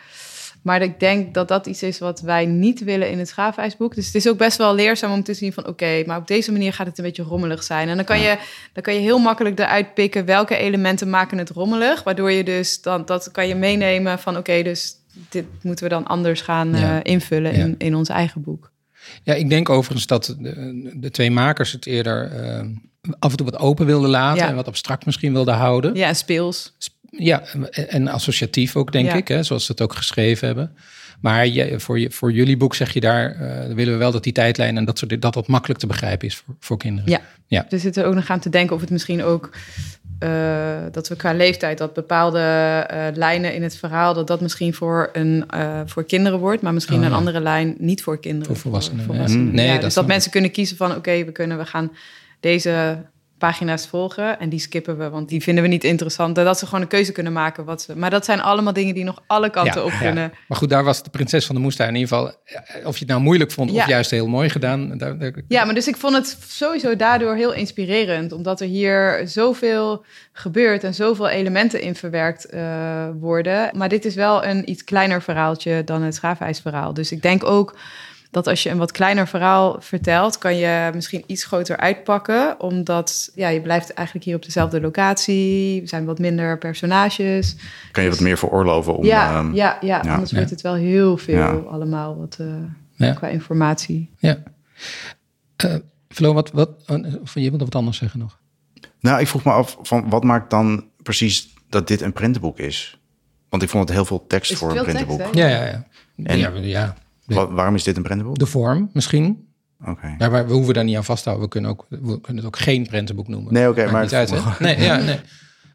[0.63, 3.95] Maar ik denk dat dat iets is wat wij niet willen in het schaafijsboek.
[3.95, 5.67] Dus het is ook best wel leerzaam om te zien van...
[5.67, 7.89] oké, maar op deze manier gaat het een beetje rommelig zijn.
[7.89, 8.39] En dan kan, je,
[8.73, 10.25] dan kan je heel makkelijk eruit pikken...
[10.25, 12.03] welke elementen maken het rommelig.
[12.03, 14.37] Waardoor je dus dan dat kan je meenemen van...
[14.37, 14.95] oké, dus
[15.29, 16.95] dit moeten we dan anders gaan ja.
[16.95, 17.65] uh, invullen ja.
[17.65, 18.73] in, in ons eigen boek.
[19.23, 22.33] Ja, ik denk overigens dat de, de twee makers het eerder...
[22.33, 22.61] Uh,
[23.19, 24.49] af en toe wat open wilden laten ja.
[24.49, 25.95] en wat abstract misschien wilden houden.
[25.95, 26.73] Ja, speels.
[27.11, 29.15] Ja, en associatief ook, denk ja.
[29.15, 30.77] ik, hè, zoals ze het ook geschreven hebben.
[31.21, 34.23] Maar je, voor, je, voor jullie boek zeg je daar, uh, willen we wel dat
[34.23, 37.11] die tijdlijn en dat soort dat dat makkelijk te begrijpen is voor, voor kinderen.
[37.11, 37.21] Ja.
[37.47, 39.51] ja, we zitten ook nog aan te denken of het misschien ook
[40.21, 42.41] uh, dat we qua leeftijd dat bepaalde
[42.93, 45.45] uh, lijnen in het verhaal dat dat misschien voor een
[45.87, 48.47] voor kinderen wordt, maar misschien oh, een andere lijn niet voor kinderen.
[48.47, 49.05] Voor volwassenen.
[49.05, 49.55] Voor volwassenen.
[49.55, 51.91] Nee, ja, dat dus dat mensen kunnen kiezen van oké, okay, we kunnen, we gaan
[52.41, 53.05] deze
[53.39, 56.35] pagina's volgen en die skippen we, want die vinden we niet interessant.
[56.35, 57.97] Dat ze gewoon een keuze kunnen maken wat ze.
[57.97, 60.23] Maar dat zijn allemaal dingen die nog alle kanten ja, op kunnen.
[60.23, 60.31] Ja.
[60.49, 62.35] Maar goed, daar was de prinses van de moestuin in ieder geval.
[62.85, 63.83] Of je het nou moeilijk vond ja.
[63.83, 64.99] of juist heel mooi gedaan.
[64.99, 65.33] Daar, daar...
[65.49, 70.85] Ja, maar dus ik vond het sowieso daardoor heel inspirerend, omdat er hier zoveel gebeurt
[70.85, 73.71] en zoveel elementen in verwerkt uh, worden.
[73.77, 76.95] Maar dit is wel een iets kleiner verhaaltje dan het schaafijsverhaal.
[76.95, 77.75] Dus ik denk ook
[78.37, 82.61] dat als je een wat kleiner verhaal vertelt, kan je misschien iets groter uitpakken.
[82.61, 85.81] Omdat ja, je blijft eigenlijk hier op dezelfde locatie.
[85.81, 87.57] Er zijn wat minder personages.
[87.93, 89.05] Kan je wat meer veroorloven om...
[89.05, 90.37] Ja, um, ja, ja, ja, anders ja.
[90.37, 91.53] wordt het wel heel veel ja.
[91.53, 92.47] allemaal wat, uh,
[92.93, 93.13] ja.
[93.13, 94.11] qua informatie.
[94.19, 94.39] Ja.
[95.65, 95.75] Uh,
[96.09, 96.71] Flo, wat, wat,
[97.23, 98.39] of je wilt wat anders zeggen nog?
[99.01, 103.01] Nou, ik vroeg me af, van wat maakt dan precies dat dit een prentenboek is?
[103.49, 105.19] Want ik vond het heel veel tekst is voor een prentenboek.
[105.19, 105.87] Tekst, ja, ja, ja.
[106.25, 106.97] En, ja, ja.
[107.27, 108.39] Wa waarom is dit een prentenboek?
[108.39, 109.49] De vorm misschien.
[109.81, 109.91] Oké.
[109.91, 110.15] Okay.
[110.19, 111.45] Ja, maar we hoeven daar niet aan vasthouden.
[111.45, 113.53] We kunnen, ook, we kunnen het ook geen prentenboek noemen.
[113.53, 113.81] Nee, oké.
[113.81, 114.39] Okay, maar niet uit, hè?
[114.59, 115.21] Nee, ja, nee.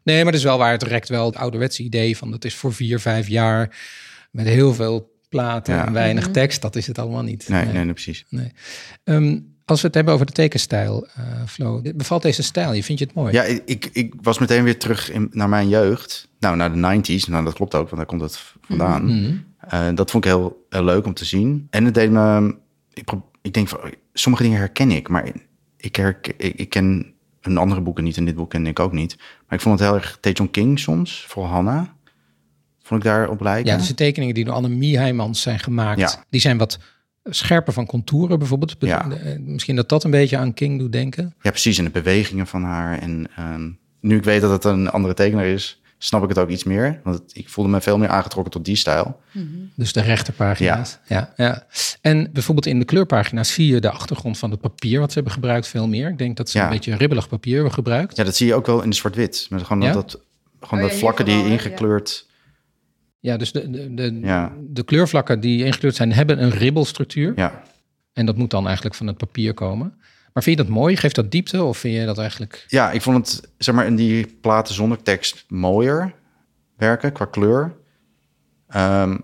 [0.04, 0.70] nee, maar het is wel waar.
[0.70, 2.30] Het direct wel het ouderwetse idee van...
[2.30, 3.76] dat is voor vier, vijf jaar
[4.30, 5.86] met heel veel platen ja.
[5.86, 6.32] en weinig Mhm.
[6.32, 6.62] tekst.
[6.62, 7.48] Dat is het allemaal niet.
[7.48, 8.24] Nee, nee, nee precies.
[8.28, 8.52] nee.
[9.04, 11.82] Um, als we het hebben over de tekenstijl, uh, Flo.
[11.94, 12.72] Bevalt deze stijl?
[12.72, 13.32] Je vindt je het mooi?
[13.32, 16.28] Ja, ik, ik was meteen weer terug in, naar mijn jeugd.
[16.38, 17.28] Nou, naar de 90s.
[17.28, 19.02] Nou, dat klopt ook, want daar komt het vandaan.
[19.02, 19.44] Mm -hmm.
[19.72, 21.66] Uh, dat vond ik heel, heel, leuk om te zien.
[21.70, 22.54] En het deed me...
[22.92, 23.10] Ik,
[23.42, 23.78] ik denk van,
[24.12, 25.32] sommige dingen herken ik, maar
[25.76, 28.92] ik, herken, ik, ik, ken een andere boeken niet en dit boek ken ik ook
[28.92, 29.16] niet.
[29.18, 31.96] Maar ik vond het heel erg Taejon King soms, voor Hanna.
[32.82, 33.70] Vond ik daar op lijken.
[33.70, 36.24] Ja, dus de tekeningen die door Annemie Heijmans zijn gemaakt, ja.
[36.30, 36.78] die zijn wat
[37.24, 38.76] scherper van contouren bijvoorbeeld.
[38.78, 39.06] Ja.
[39.40, 41.34] Misschien dat dat een beetje aan King doet denken.
[41.42, 41.78] Ja, precies.
[41.78, 42.98] En de bewegingen van haar.
[42.98, 46.48] En um, nu ik weet dat het een andere tekenaar is, snap ik het ook
[46.48, 47.00] iets meer.
[47.04, 49.20] Want ik voelde me veel meer aangetrokken tot die stijl.
[49.74, 50.98] Dus de rechterpagina's.
[51.06, 51.32] Ja.
[51.36, 51.66] Ja,
[52.00, 55.32] En bijvoorbeeld in de kleurpagina's zie je de achtergrond van het papier wat ze hebben
[55.32, 56.08] gebruikt veel meer.
[56.08, 56.64] Ik denk dat ze Ja.
[56.64, 58.16] een beetje ribbelig papier hebben gebruikt.
[58.16, 59.46] Ja, dat zie je ook wel in de zwart-wit.
[59.50, 59.92] Met gewoon Ja?
[59.92, 60.20] dat, dat,
[60.60, 62.26] gewoon Oh ja, de hier vlakken die ingekleurd...
[63.22, 64.52] Ja, dus de, de, de, Ja.
[64.60, 67.32] de kleurvlakken die ingekleurd zijn, hebben een ribbelstructuur.
[67.36, 67.62] Ja.
[68.12, 69.94] En dat moet dan eigenlijk van het papier komen.
[70.32, 70.96] Maar vind je dat mooi?
[70.96, 71.62] Geeft dat diepte?
[71.62, 72.64] Of vind je dat eigenlijk...
[72.68, 76.14] ja, ik vond het zeg maar in die platen zonder tekst mooier
[76.76, 77.72] werken qua kleur.
[78.68, 79.16] Ehm,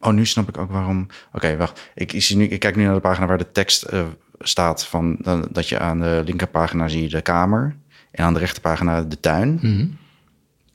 [0.00, 1.06] oh, nu snap ik ook waarom.
[1.32, 1.90] Oké, wacht.
[1.94, 4.06] Ik, ik, zie nu, ik kijk nu naar de pagina waar de tekst eh,
[4.38, 5.18] staat van
[5.50, 7.76] dat je aan de linkerpagina zie je de kamer
[8.10, 9.58] en aan de rechterpagina de tuin.
[9.62, 9.86] Mhm.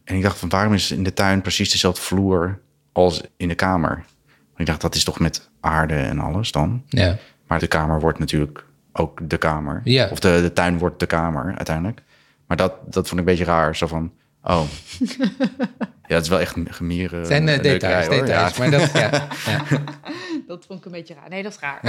[0.03, 2.59] En ik dacht van waarom is in de tuin precies dezelfde vloer
[2.91, 3.95] als in de kamer?
[4.25, 6.83] Want ik dacht dat is toch met aarde en alles dan.
[6.87, 7.17] Ja.
[7.47, 9.81] Maar de kamer wordt natuurlijk ook de kamer.
[9.83, 10.07] Ja.
[10.11, 12.01] Of de, de tuin wordt de kamer uiteindelijk.
[12.47, 13.75] Maar dat, dat vond ik een beetje raar.
[13.75, 14.61] Zo van, oh.
[16.07, 17.19] ja, het is wel echt gemieren.
[17.19, 18.57] Het zijn leukerij, details, details.
[18.57, 18.59] Ja.
[18.59, 19.63] Maar dat, ja, ja.
[20.47, 21.29] Dat vond ik een beetje raar.
[21.29, 21.79] Nee, dat is raar.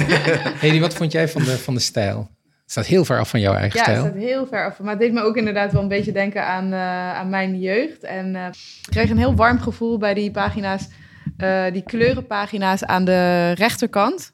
[0.60, 2.30] Hedy, wat vond jij van de, van de stijl?
[2.72, 4.00] Staat heel ver af van jouw eigen Ja, stijl.
[4.00, 4.78] staat heel ver af.
[4.78, 8.02] Maar het deed me ook inderdaad wel een beetje denken aan, eh, aan mijn jeugd.
[8.02, 10.88] En eh, ik kreeg een heel warm gevoel bij die pagina's,
[11.36, 14.32] eh, die kleurenpagina's aan de rechterkant.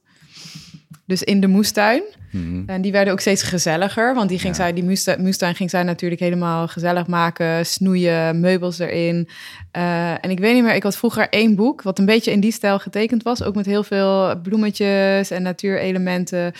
[1.09, 2.03] Dus in de moestuin.
[2.31, 2.63] Mhm.
[2.67, 4.15] En die werden ook steeds gezelliger.
[4.15, 4.63] Want die, ging Ja.
[4.63, 7.67] zij, die moestuin, moestuin ging zij natuurlijk helemaal gezellig maken.
[7.67, 9.29] Snoeien, meubels erin.
[9.71, 11.83] Eh, en ik weet niet meer, ik had vroeger één boek...
[11.83, 13.43] wat een beetje in die stijl getekend was.
[13.43, 16.53] Ook met heel veel bloemetjes en natuurelementen.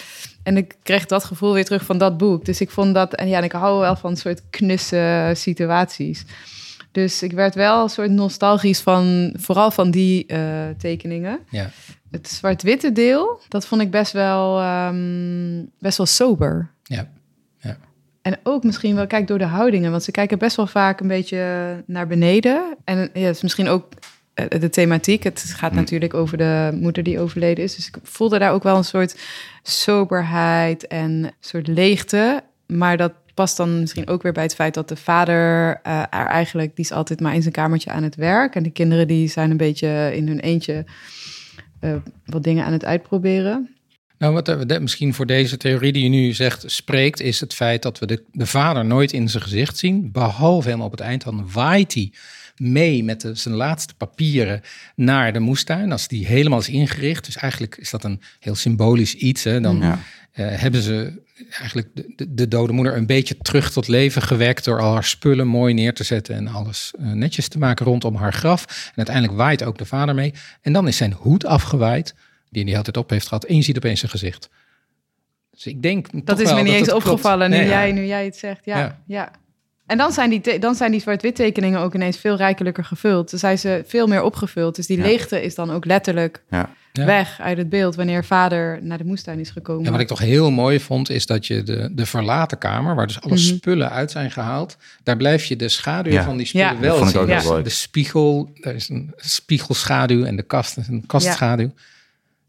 [0.43, 2.45] En ik kreeg dat gevoel weer terug van dat boek.
[2.45, 3.15] Dus ik vond dat...
[3.15, 6.25] En ja, en ik hou wel van soort knusse situaties.
[6.99, 9.35] Dus ik werd wel een soort nostalgisch van...
[9.37, 10.41] vooral van die eh,
[10.79, 11.71] tekeningen Ja.
[12.11, 16.71] het zwart-witte deel, dat vond ik best wel, ehm, best wel sober.
[16.83, 17.09] Ja.
[18.23, 19.91] En ook misschien wel, kijk, door de houdingen.
[19.91, 21.43] Want ze kijken best wel vaak een beetje
[21.87, 22.77] naar beneden.
[22.85, 23.87] En ja, het is misschien ook
[24.35, 25.23] eh, de thematiek.
[25.23, 25.77] Het gaat Hm.
[25.77, 27.77] natuurlijk over de moeder die overleden is.
[27.77, 29.17] Dus ik voelde daar ook wel een soort
[29.63, 32.41] soberheid en een soort leegte.
[32.67, 36.27] Maar dat past dan misschien ook weer bij het feit dat de vader eh, er
[36.27, 36.77] eigenlijk...
[36.77, 38.55] die is altijd maar in zijn kamertje aan het werk.
[38.55, 40.85] En de kinderen die zijn een beetje in hun eentje...
[41.81, 43.69] eh, wat dingen aan het uitproberen.
[44.19, 47.55] Nou, wat er, de- misschien voor deze theorie die je nu zegt spreekt, is het
[47.55, 50.13] feit dat we de, de vader nooit in zijn gezicht zien.
[50.13, 52.13] Behalve helemaal op het eind, dan waait hij
[52.57, 54.61] mee met de, zijn laatste papieren
[54.95, 55.93] naar de moestuin.
[55.93, 57.25] Als die helemaal is ingericht.
[57.25, 59.45] Dus eigenlijk is dat een heel symbolisch iets.
[59.45, 59.61] Hè?
[59.61, 59.99] Dan Ja.
[60.33, 61.13] eh, hebben ze
[61.51, 65.05] eigenlijk de, de, de dode moeder een beetje terug tot leven gewekt door al haar
[65.05, 68.65] spullen mooi neer te zetten en alles eh, netjes te maken rondom haar graf.
[68.89, 70.35] En uiteindelijk waait ook de vader mee.
[70.61, 72.15] En dan is zijn hoed afgewaaid,
[72.51, 74.49] die hij altijd op heeft gehad, en je ziet opeens zijn gezicht.
[75.51, 78.25] Dus ik denk Dat toch is me niet eens opgevallen nu, Nee, jij, nu jij
[78.25, 78.65] het zegt.
[78.65, 79.03] Ja, Ja.
[79.07, 79.31] ja.
[79.87, 83.31] En dan zijn die, dan zijn die zwart-wit tekeningen ook ineens veel rijkelijker gevuld.
[83.31, 84.77] Dan zijn ze veel meer opgevuld.
[84.77, 85.03] Dus die Ja.
[85.03, 86.71] leegte is dan ook letterlijk Ja.
[86.99, 87.05] Ja.
[87.05, 87.95] weg uit het beeld...
[87.95, 89.87] wanneer vader naar de moestuin is gekomen.
[89.87, 93.07] En wat ik toch heel mooi vond, is dat je de, de verlaten kamer, waar
[93.07, 93.43] dus alle Mhm.
[93.43, 96.25] spullen uit zijn gehaald, daar blijf je de schaduw Ja.
[96.25, 96.79] van die spullen Ja.
[96.81, 97.23] wel Dat vond ik zien.
[97.25, 97.41] ook Ja.
[97.41, 97.65] heel leuk.
[97.65, 101.73] De spiegel, er is een spiegelschaduw en de kast is een kastschaduw.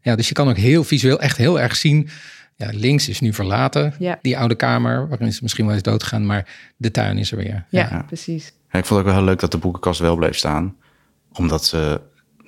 [0.02, 0.16] Ja.
[0.16, 2.08] dus je kan ook heel visueel echt heel erg zien.
[2.56, 4.18] Ja, links is nu verlaten, Ja.
[4.22, 6.46] die oude kamer, waarin ze misschien wel eens doodgaan, maar
[6.76, 7.64] de tuin is er weer.
[7.68, 8.02] ja, Ja.
[8.06, 8.52] precies.
[8.72, 10.76] Ja, ik vond het ook wel heel leuk dat de boekenkast wel bleef staan.
[11.32, 12.00] Omdat ze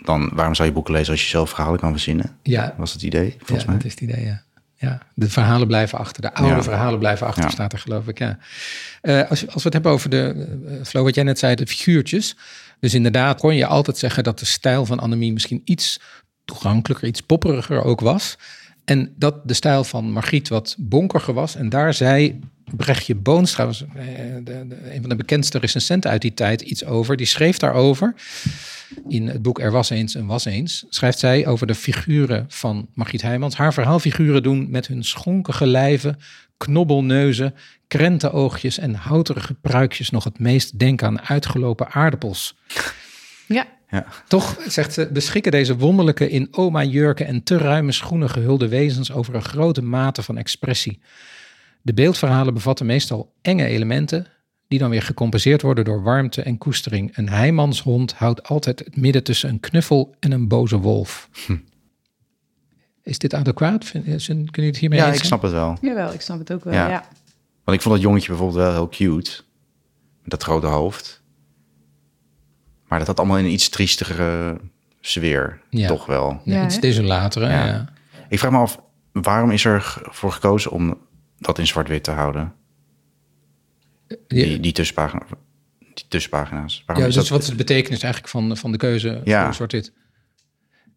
[0.04, 2.36] dan, waarom zou je boeken lezen als je zelf verhalen kan verzinnen?
[2.42, 3.76] Ja, Was het idee, volgens ja mij.
[3.76, 4.42] dat is het idee, ja.
[4.76, 6.22] Ja, de verhalen blijven achter.
[6.22, 6.62] De oude Ja.
[6.62, 7.50] verhalen blijven achter, Ja.
[7.50, 8.38] staat er geloof ik, ja.
[9.00, 11.66] Eh, als, als we het hebben over de, uh, Flo, wat jij net zei, de
[11.66, 12.36] figuurtjes.
[12.80, 16.00] Dus inderdaad kon je altijd zeggen dat de stijl van Annemie misschien iets
[16.44, 18.36] toegankelijker, iets popperiger ook was.
[18.84, 21.54] En dat de stijl van Margriet wat bonkeriger was.
[21.56, 22.40] En daar zei
[22.76, 24.04] Brechtje Boonstra, was, eh,
[24.44, 27.16] de, de, een van de bekendste recensenten uit die tijd, iets over.
[27.16, 28.14] Die schreef daarover
[29.08, 32.88] in het boek Er was eens en was eens, schrijft zij over de figuren van
[32.94, 33.56] Margriet Heijmans.
[33.56, 36.18] Haar verhaalfiguren doen met hun schonkige lijven,
[36.56, 37.54] knobbelneuzen,
[37.88, 42.56] krentenoogjes en houterige pruikjes nog het meest denken aan uitgelopen aardappels.
[43.46, 44.06] Ja, Ja.
[44.28, 49.34] Toch, zegt ze, beschikken deze wonderlijke in oma-jurken en te ruime schoenen gehulde wezens over
[49.34, 51.00] een grote mate van expressie.
[51.82, 54.26] De beeldverhalen bevatten meestal enge elementen,
[54.68, 57.16] die dan weer gecompenseerd worden door warmte en koestering.
[57.16, 61.28] Een heimanshond houdt altijd het midden tussen een knuffel en een boze wolf.
[63.02, 63.84] Is dit adequaat?
[63.84, 65.76] Vind- Kunnen jullie het hiermee Ja, eens ik snap het wel.
[65.80, 66.72] jawel, ik snap het ook wel.
[66.74, 66.88] Ja.
[66.88, 67.06] Ja.
[67.64, 69.30] Want ik vond dat jongetje bijvoorbeeld wel heel cute.
[70.22, 71.22] Met dat grote hoofd.
[72.88, 74.60] Maar dat had allemaal in een iets triestigere
[75.00, 75.60] sfeer.
[75.70, 75.86] Ja.
[75.88, 76.40] Toch wel.
[76.44, 76.80] Ja, Ja, iets hè?
[76.80, 77.42] desolater.
[77.42, 77.48] hè?
[77.58, 77.66] Ja.
[77.66, 77.88] Ja.
[78.28, 78.80] Ik vraag me af,
[79.12, 80.98] waarom is er voor gekozen om
[81.44, 82.52] dat in zwart-wit te houden?
[84.28, 85.26] Die, die tussenpagina.
[85.78, 86.82] Die tussenpagina's.
[86.86, 87.32] Waarom ja, is dus dat...
[87.32, 89.44] wat is de betekenis eigenlijk van, van de keuze ja.
[89.44, 89.92] voor zwart-wit?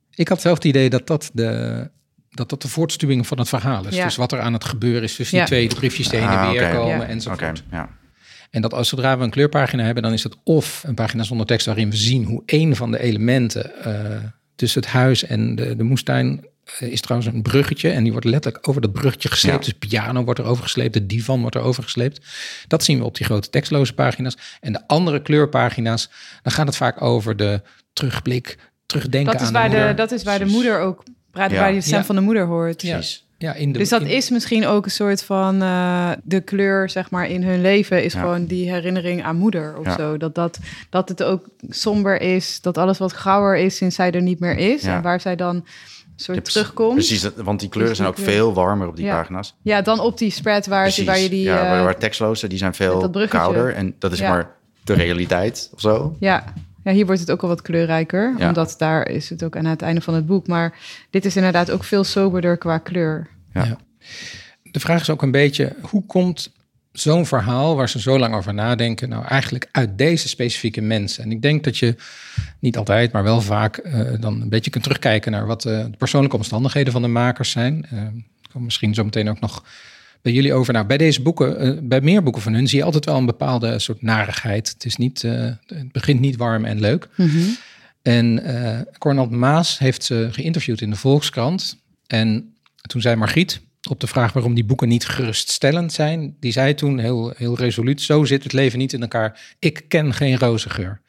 [0.10, 1.90] Ik had zelf het idee dat dat de,
[2.30, 3.96] dat dat de voortstuwing van het verhaal is.
[3.96, 6.52] Dus wat er aan het gebeuren is tussen die twee briefjes die heen en ah,
[6.52, 7.06] weer komen ja.
[7.06, 7.42] enzovoort.
[7.42, 7.90] Okay, ja.
[8.50, 11.46] En dat als zodra we een kleurpagina hebben, dan is het of een pagina zonder
[11.46, 14.18] tekst waarin we zien hoe een van de elementen uh,
[14.56, 16.46] tussen het huis en de, de moestuin
[16.80, 17.90] is trouwens een bruggetje.
[17.90, 19.66] En die wordt letterlijk over dat bruggetje gesleept.
[19.66, 22.26] Dus piano wordt er overgesleept, de divan wordt er overgesleept.
[22.68, 24.38] Dat zien we op die grote tekstloze pagina's.
[24.62, 26.10] En de andere kleurpagina's,
[26.44, 27.62] dan gaat het vaak over de
[27.94, 31.70] terugblik, terugdenken dat is aan waar de, Dat is waar de moeder ook praat, waar
[31.70, 32.78] je de stem van de moeder hoort.
[32.78, 33.24] Precies.
[33.38, 37.10] Ja, in de, dus dat is misschien ook een soort van uh, de kleur, zeg
[37.10, 40.18] maar, in hun leven is gewoon die herinnering aan moeder of zo.
[40.18, 40.60] Dat, dat,
[40.90, 44.58] dat het ook somber is, dat alles wat grauwer is sinds zij er niet meer
[44.58, 44.84] is.
[44.84, 45.66] En waar zij dan
[46.16, 46.94] soort terugkomt.
[46.94, 49.56] Precies, want die kleuren zijn ook veel warmer op die pagina's.
[49.62, 51.44] Ja, dan op die spread waar, je, waar je die...
[51.44, 53.74] Ja, waar, eh, waar tekstloze, die zijn veel kouder.
[53.74, 56.16] En dat is maar de realiteit of zo.
[56.20, 56.54] Ja,
[56.84, 59.82] ja, hier wordt het ook al wat kleurrijker, omdat daar is het ook aan het
[59.82, 60.48] einde van het boek.
[60.48, 63.28] Maar dit is inderdaad ook veel soberder qua kleur.
[63.54, 63.78] Ja.
[64.64, 66.52] De vraag is ook een beetje, hoe komt
[67.00, 71.24] zo'n verhaal waar ze zo lang over nadenken, nou eigenlijk uit deze specifieke mensen?
[71.24, 71.96] En ik denk dat je
[72.60, 75.98] niet altijd, maar wel vaak uh, dan een beetje kunt terugkijken naar wat uh, de
[75.98, 77.86] persoonlijke omstandigheden van de makers zijn.
[77.94, 78.02] Uh,
[78.52, 79.66] kom misschien zo meteen ook nog
[80.22, 80.74] bij jullie over.
[80.74, 83.80] Nou, bij deze boeken, bij meer boeken van hun, zie je altijd wel een bepaalde
[83.80, 84.70] soort narigheid.
[84.70, 87.08] Het, is niet, het begint niet warm en leuk.
[87.16, 87.58] Mm -hmm.
[88.02, 88.44] En
[88.98, 91.78] Cornel Maas heeft ze geïnterviewd in de Volkskrant.
[92.08, 96.74] En toen zei Margriet, op de vraag waarom die boeken niet geruststellend zijn, die zei
[96.74, 99.56] toen heel, heel resoluut: Zo zit het leven niet in elkaar.
[99.60, 101.02] Ik ken geen roze geur.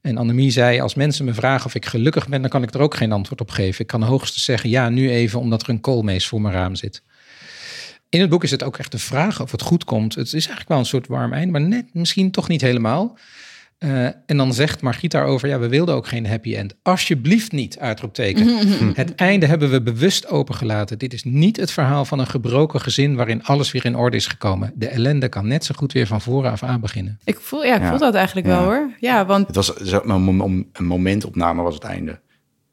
[0.00, 2.80] En Annemie zei: Als mensen me vragen of ik gelukkig ben, dan kan ik er
[2.80, 3.80] ook geen antwoord op geven.
[3.80, 7.02] Ik kan hoogstens zeggen ja, nu even, omdat er een koolmees voor mijn raam zit.
[8.08, 10.14] In het boek is het ook echt de vraag of het goed komt.
[10.14, 13.18] Het is eigenlijk wel een soort warm eind, maar net misschien toch niet helemaal.
[13.84, 16.74] Uh, en dan zegt Margriet daarover, ja, we wilden ook geen happy end.
[16.82, 18.46] Alsjeblieft niet, uitroepteken.
[18.94, 20.98] het einde hebben we bewust opengelaten.
[20.98, 24.26] Dit is niet het verhaal van een gebroken gezin waarin alles weer in orde is
[24.26, 24.72] gekomen.
[24.74, 27.18] De ellende kan net zo goed weer van voren af aan beginnen.
[27.24, 28.90] Ik voel, ja, ik voel dat eigenlijk wel hoor.
[29.00, 29.46] Ja, want...
[29.46, 29.72] Het was
[30.04, 32.20] een momentopname was het einde.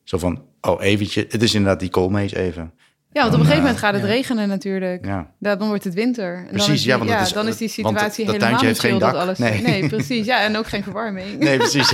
[0.04, 2.74] Zo van, oh eventje, het is inderdaad die koolmees even.
[3.12, 5.06] Ja, want op een gegeven moment gaat het regenen natuurlijk.
[5.06, 5.32] Ja.
[5.40, 6.36] Dan wordt het winter.
[6.36, 9.14] En precies, dan is die, ja, want ja, is, dan is die situatie helemaal dak.
[9.14, 9.62] Alles, nee.
[9.62, 9.88] nee.
[9.88, 10.26] precies.
[10.26, 11.40] Ja, en ook geen verwarming.
[11.40, 11.90] Nee, precies.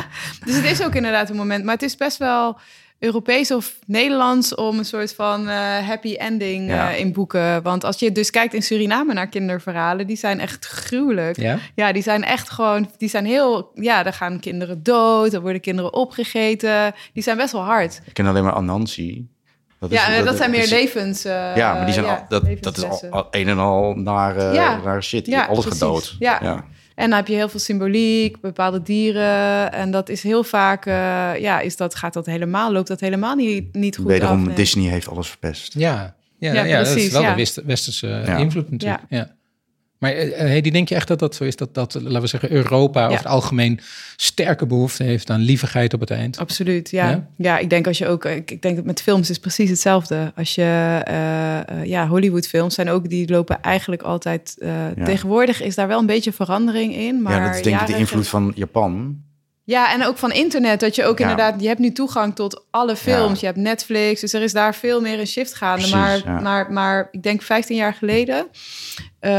[0.44, 1.64] dus het is ook inderdaad een moment.
[1.64, 2.58] Maar het is best wel
[2.98, 7.62] Europees of Nederlands om een soort van uh, happy ending uh, in boeken.
[7.62, 11.36] Want als je dus kijkt in Suriname naar kinderverhalen, die zijn echt gruwelijk.
[11.36, 15.40] Ja, ja die zijn echt gewoon, die zijn heel, ja, daar gaan kinderen dood, er
[15.40, 16.94] worden kinderen opgegeten.
[17.12, 18.00] Die zijn best wel hard.
[18.04, 19.28] Ik ken alleen maar Anansi.
[19.80, 21.26] Dat ja, dat, dat, zijn meer levens.
[21.26, 24.54] Uh, ja, maar die zijn al, dat, dat is al een en al naar, uh,
[24.54, 24.80] ja.
[24.84, 25.26] naar shit.
[25.26, 25.80] Ja, alles precies.
[25.80, 26.16] gedood.
[26.18, 26.38] Ja.
[26.42, 26.64] ja.
[26.94, 29.72] En dan heb je heel veel symboliek, bepaalde dieren.
[29.72, 30.92] En dat is heel vaak, uh,
[31.38, 34.46] ja, is dat, gaat dat helemaal, loopt dat helemaal niet, niet goed Wederom, af.
[34.46, 34.54] Nee.
[34.54, 35.74] Disney heeft alles verpest.
[35.74, 39.02] Ja, ja, ja, ja precies, dat is wel de westerse invloed natuurlijk.
[39.08, 39.34] Ja.
[40.00, 41.56] Maar uh, die denk je echt dat dat zo is?
[41.56, 43.80] Dat, dat laten we zeggen, Europa over het algemeen
[44.16, 46.38] sterke behoefte heeft aan lievigheid op het eind?
[46.38, 47.28] Absoluut, ja.
[47.36, 48.24] Ja, ik denk als je ook...
[48.24, 50.32] Ik, ik denk dat met films is precies hetzelfde.
[50.36, 51.02] Als je...
[51.08, 53.08] Uh, ja, Hollywood-films zijn ook...
[53.08, 54.56] Die lopen eigenlijk altijd...
[54.60, 54.92] Ja.
[55.04, 57.22] Tegenwoordig is daar wel een beetje verandering in.
[57.22, 59.22] Maar ja, dat is denk ik de invloed van Japan.
[59.70, 60.80] Ja, en ook van internet.
[60.80, 63.40] Dat je ook inderdaad, je hebt nu toegang tot alle films.
[63.40, 65.88] Je hebt Netflix, dus er is daar veel meer een shift gaande.
[65.88, 68.46] maar, maar, maar ik denk 15 jaar geleden.
[69.20, 69.30] Uh,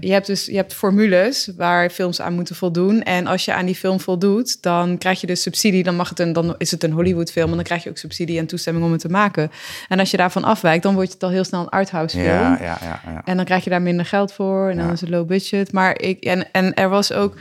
[0.00, 3.02] je hebt dus je hebt formules waar films aan moeten voldoen.
[3.02, 5.82] En als je aan die film voldoet, dan krijg je dus subsidie.
[5.82, 7.48] Dan, mag het een, dan is het een Hollywood-film.
[7.50, 9.50] En dan krijg je ook subsidie en toestemming om het te maken.
[9.88, 12.28] En als je daarvan afwijkt, dan wordt het al heel snel een arthouse film.
[12.28, 14.70] Ja, ja, ja, En dan krijg je daar minder geld voor.
[14.70, 15.72] En dan is het low budget.
[15.72, 17.36] Maar ik, en, en er was ook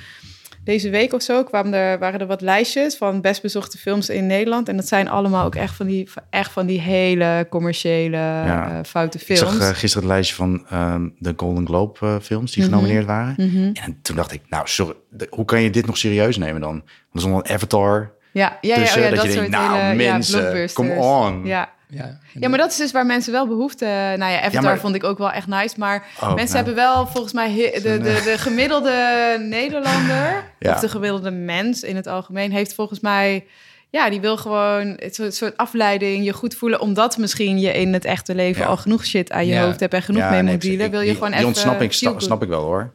[0.65, 4.27] deze week of zo kwamen er, waren er wat lijstjes van best bezochte films in
[4.27, 4.69] Nederland.
[4.69, 8.71] En dat zijn allemaal ook echt van die, echt van die hele commerciële ja.
[8.71, 9.41] uh, foute films.
[9.41, 12.69] Ik zag uh, gisteren het lijstje van um, de Golden Globe uh, films die mm
[12.69, 12.77] -hmm.
[12.77, 13.33] genomineerd waren.
[13.37, 13.71] Mm -hmm.
[13.73, 14.93] En toen dacht ik, nou sorry,
[15.29, 16.83] hoe kan je dit nog serieus nemen dan?
[17.13, 19.79] Er stond een Avatar ja, ja, tussen, ja, oh ja, dat, dat je denkt, nou
[19.79, 21.45] hele, mensen, come on.
[21.45, 23.85] Ja, ja, ja, maar dat is dus waar mensen wel behoefte...
[23.85, 25.75] Nou ja, Avatar ja, vond ik ook wel echt nice.
[25.77, 26.65] Maar oh, mensen nou.
[26.65, 27.53] hebben wel volgens mij...
[27.73, 30.43] De, de, de, gemiddelde Nederlander...
[30.59, 30.73] ja.
[30.73, 32.51] of de gemiddelde mens in het algemeen...
[32.51, 33.45] heeft volgens mij...
[33.89, 36.79] Ja, die wil gewoon het soort, soort afleiding, je goed voelen...
[36.79, 39.93] omdat misschien je in het echte leven al genoeg shit aan je hoofd hebt...
[39.93, 40.91] en genoeg mee moet dealen.
[40.91, 41.47] Wil je gewoon die even...
[41.47, 42.93] ontsnapping snap ik wel hoor.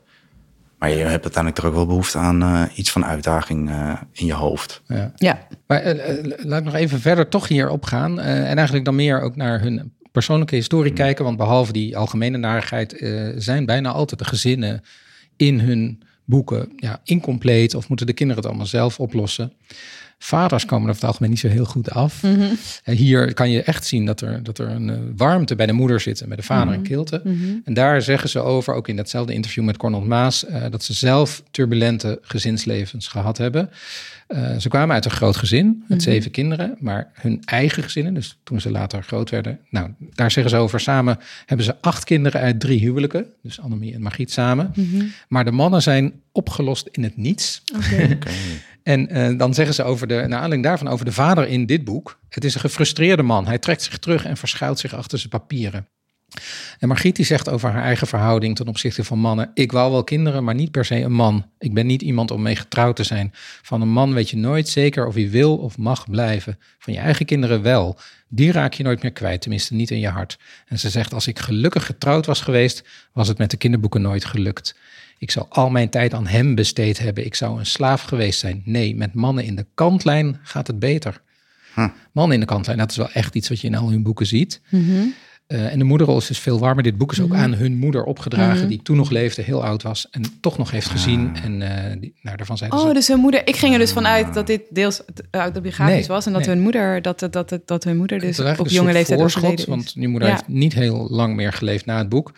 [0.80, 4.26] Maar je hebt uiteindelijk toch ook wel behoefte aan uh, iets van uitdaging uh, in
[4.26, 4.82] je hoofd.
[4.86, 5.12] Ja.
[5.16, 5.46] ja.
[5.66, 8.20] Maar uh, laat ik nog even verder toch hierop gaan.
[8.20, 10.96] en eigenlijk dan meer ook naar hun persoonlijke historie mm.
[10.96, 11.24] kijken.
[11.24, 13.04] Want behalve die algemene narigheid
[13.36, 14.82] zijn bijna altijd de gezinnen
[15.36, 19.52] in hun boeken ja, incompleet of moeten de kinderen het allemaal zelf oplossen.
[20.22, 22.22] Vaders komen er over het algemeen niet zo heel goed af.
[22.22, 22.46] Mhm.
[22.84, 25.72] En hier kan je echt zien dat er, dat er een eh, warmte bij de
[25.72, 26.74] moeder zit en bij de vader Mhm.
[26.74, 27.22] een kilte.
[27.64, 30.92] En daar zeggen ze over, ook in datzelfde interview met Cornel Maas, eh, dat ze
[30.94, 33.70] zelf turbulente gezinslevens gehad hebben.
[34.30, 38.38] Eh, ze kwamen uit een groot gezin met zeven kinderen, maar hun eigen gezinnen, dus
[38.42, 40.80] toen ze later groot werden, nou, daar zeggen ze over.
[40.80, 44.72] Samen hebben ze acht kinderen uit drie huwelijken, dus Annemie en Margriet samen.
[45.28, 47.62] Maar de mannen zijn opgelost in het niets.
[47.76, 48.18] Oké.
[48.82, 51.84] En eh, dan zeggen ze over de, naar aanleiding daarvan over de vader in dit
[51.84, 52.18] boek.
[52.28, 53.46] Het is een gefrustreerde man.
[53.46, 55.86] Hij trekt zich terug en verschuilt zich achter zijn papieren.
[56.78, 59.50] En Margriet die zegt over haar eigen verhouding ten opzichte van mannen.
[59.54, 61.46] Ik wou wel kinderen, maar niet per se een man.
[61.58, 63.30] Ik ben niet iemand om mee getrouwd te zijn.
[63.62, 66.58] Van een man weet je nooit zeker of hij wil of mag blijven.
[66.78, 67.98] Van je eigen kinderen wel.
[68.28, 70.38] Die raak je nooit meer kwijt, tenminste niet in je hart.
[70.66, 74.24] En ze zegt, als ik gelukkig getrouwd was geweest, was het met de kinderboeken nooit
[74.24, 74.74] gelukt.
[75.18, 77.24] Ik zou al mijn tijd aan hem besteed hebben.
[77.24, 78.62] Ik zou een slaaf geweest zijn.
[78.64, 81.20] Nee, met mannen in de kantlijn gaat het beter.
[82.12, 84.26] Mannen in de kantlijn, dat is wel echt iets wat je in al hun boeken
[84.26, 84.60] ziet.
[85.50, 86.82] Eh, en de moederrol is dus veel warmer.
[86.82, 90.10] Dit boek is ook aan hun moeder opgedragen, die toen nog leefde, heel oud was
[90.10, 91.36] en toch nog heeft gezien.
[91.42, 92.92] En eh, die, nou, daarvan zeiden Oh, ze...
[92.92, 93.46] dus hun moeder.
[93.48, 96.50] Ik ging er dus vanuit dat dit deels autobiografisch Nee, was en dat nee.
[96.50, 99.94] hun moeder dat dat dat, dat hun moeder dus op een jonge leeftijd voorschot, want
[99.94, 100.34] die moeder Ja.
[100.34, 102.32] heeft niet heel lang meer geleefd na het boek.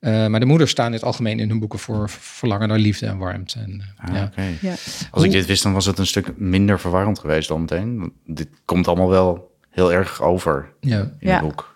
[0.00, 3.06] Eh, maar de moeders staan in het algemeen in hun boeken voor verlangen naar liefde
[3.06, 3.58] en warmte.
[3.58, 4.24] En, eh, Ah, ja.
[4.24, 4.42] oké.
[4.60, 4.74] Ja.
[5.10, 8.12] Als ik dit wist, dan was het een stuk minder verwarrend geweest dan meteen.
[8.26, 10.98] Dit komt allemaal wel heel erg over Ja.
[11.00, 11.32] in Ja.
[11.32, 11.73] het boek.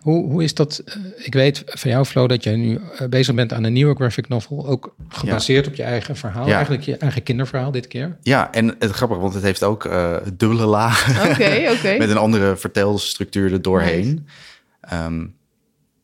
[0.00, 0.78] Hoe, hoe is dat?
[0.84, 3.94] eh, ik weet van jou, Flo, dat jij nu eh, bezig bent aan een nieuwe
[3.94, 4.66] graphic novel.
[4.66, 6.46] Ook gebaseerd op je eigen verhaal.
[6.46, 6.52] Ja.
[6.54, 8.16] Eigenlijk je eigen kinderverhaal dit keer.
[8.22, 11.30] Ja, en het grappige, want het heeft ook eh, dubbele lagen.
[11.30, 11.96] Oké, oké.
[11.98, 14.26] met een andere vertelstructuur er doorheen.
[14.80, 15.26] Ehm,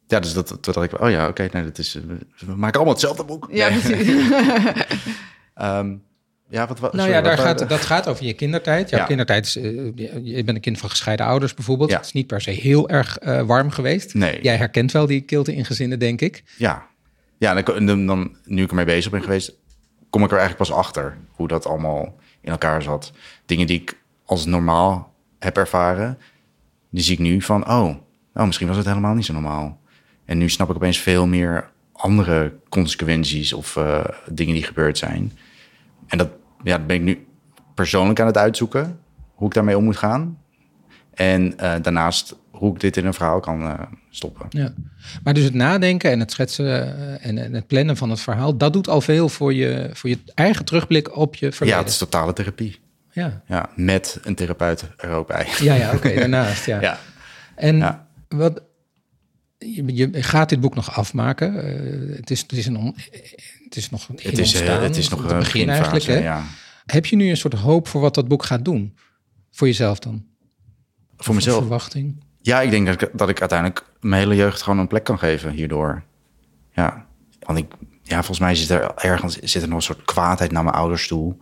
[0.06, 2.16] ja, dus dat, dat ik, oh ja, oké, nee, dat is, we,
[2.46, 3.48] we maken allemaal hetzelfde boek.
[3.50, 3.78] Ja, Nee.
[3.80, 4.22] precies.
[5.54, 5.94] Ehm,
[6.48, 8.90] ja, wat, wat, Nou sorry, ja, daar wat- gaat, dat gaat over je kindertijd.
[8.90, 9.06] Jouw Ja.
[9.06, 9.62] kindertijd is, eh,
[10.22, 11.90] je bent een kind van gescheiden ouders bijvoorbeeld.
[11.90, 11.96] Ja.
[11.96, 14.14] Het is niet per se heel erg eh, warm geweest.
[14.14, 14.42] Nee.
[14.42, 16.42] Jij herkent wel die kilte in gezinnen, denk ik.
[16.58, 16.86] Ja,
[17.38, 19.52] ja dan, dan, dan- nu ik ermee bezig ben geweest,
[20.10, 23.12] kom ik er eigenlijk pas achter hoe dat allemaal in elkaar zat.
[23.46, 26.18] Dingen die ik als normaal heb ervaren,
[26.90, 27.94] die zie ik nu van, oh,
[28.34, 29.78] oh, misschien was het helemaal niet zo normaal.
[30.24, 35.32] En nu snap ik opeens veel meer andere consequenties of eh, dingen die gebeurd zijn.
[36.06, 36.28] En dat,
[36.62, 37.26] ja, dat ben ik nu
[37.74, 38.98] persoonlijk aan het uitzoeken,
[39.34, 40.38] hoe ik daarmee om moet gaan.
[41.14, 43.80] En eh, daarnaast hoe ik dit in een verhaal kan eh,
[44.10, 44.46] stoppen.
[44.48, 44.72] Ja.
[45.22, 48.56] Maar dus het nadenken en het schetsen eh, en, en het plannen van het verhaal,
[48.56, 51.78] dat doet al veel voor je, voor je eigen terugblik op je Ja, verleden.
[51.80, 52.78] het is totale therapie.
[53.12, 53.42] ja.
[53.46, 55.46] Ja, met een therapeut er ook bij.
[55.60, 56.80] Ja, ja, oké, daarnaast, ja.
[56.80, 56.98] Ja.
[57.54, 58.06] En Ja.
[58.28, 58.62] wat,
[59.58, 61.54] je, je gaat dit boek nog afmaken.
[62.16, 62.96] Het, is, het, is een on-
[63.66, 66.04] het is nog een Het is, eh, ontstaan, het is nog het een begin eigenlijk.
[66.04, 66.18] Hè?
[66.18, 66.44] Ja.
[66.86, 68.96] Heb je nu een soort hoop voor wat dat boek gaat doen?
[69.50, 70.24] Voor jezelf dan?
[71.16, 71.58] Voor mezelf.
[71.58, 72.24] Verwachting?
[72.40, 75.18] Ja, ik denk dat ik, dat ik uiteindelijk mijn hele jeugd gewoon een plek kan
[75.18, 76.02] geven hierdoor.
[76.72, 77.06] Ja,
[77.40, 80.64] want ik, ja, volgens mij zit er ergens zit er nog een soort kwaadheid naar
[80.64, 81.36] mijn ouders toe.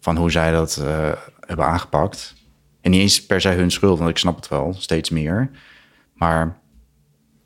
[0.00, 2.34] Van hoe zij dat eh, hebben aangepakt.
[2.80, 5.50] En niet eens per se hun schuld, want ik snap het wel, steeds meer.
[6.14, 6.58] Maar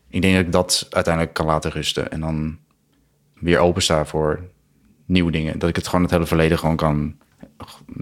[0.09, 2.11] ik denk dat ik dat uiteindelijk kan laten rusten.
[2.11, 2.59] En dan
[3.47, 4.41] weer opensta voor
[5.05, 5.59] nieuwe dingen.
[5.59, 7.17] Dat ik het gewoon het hele verleden gewoon kan,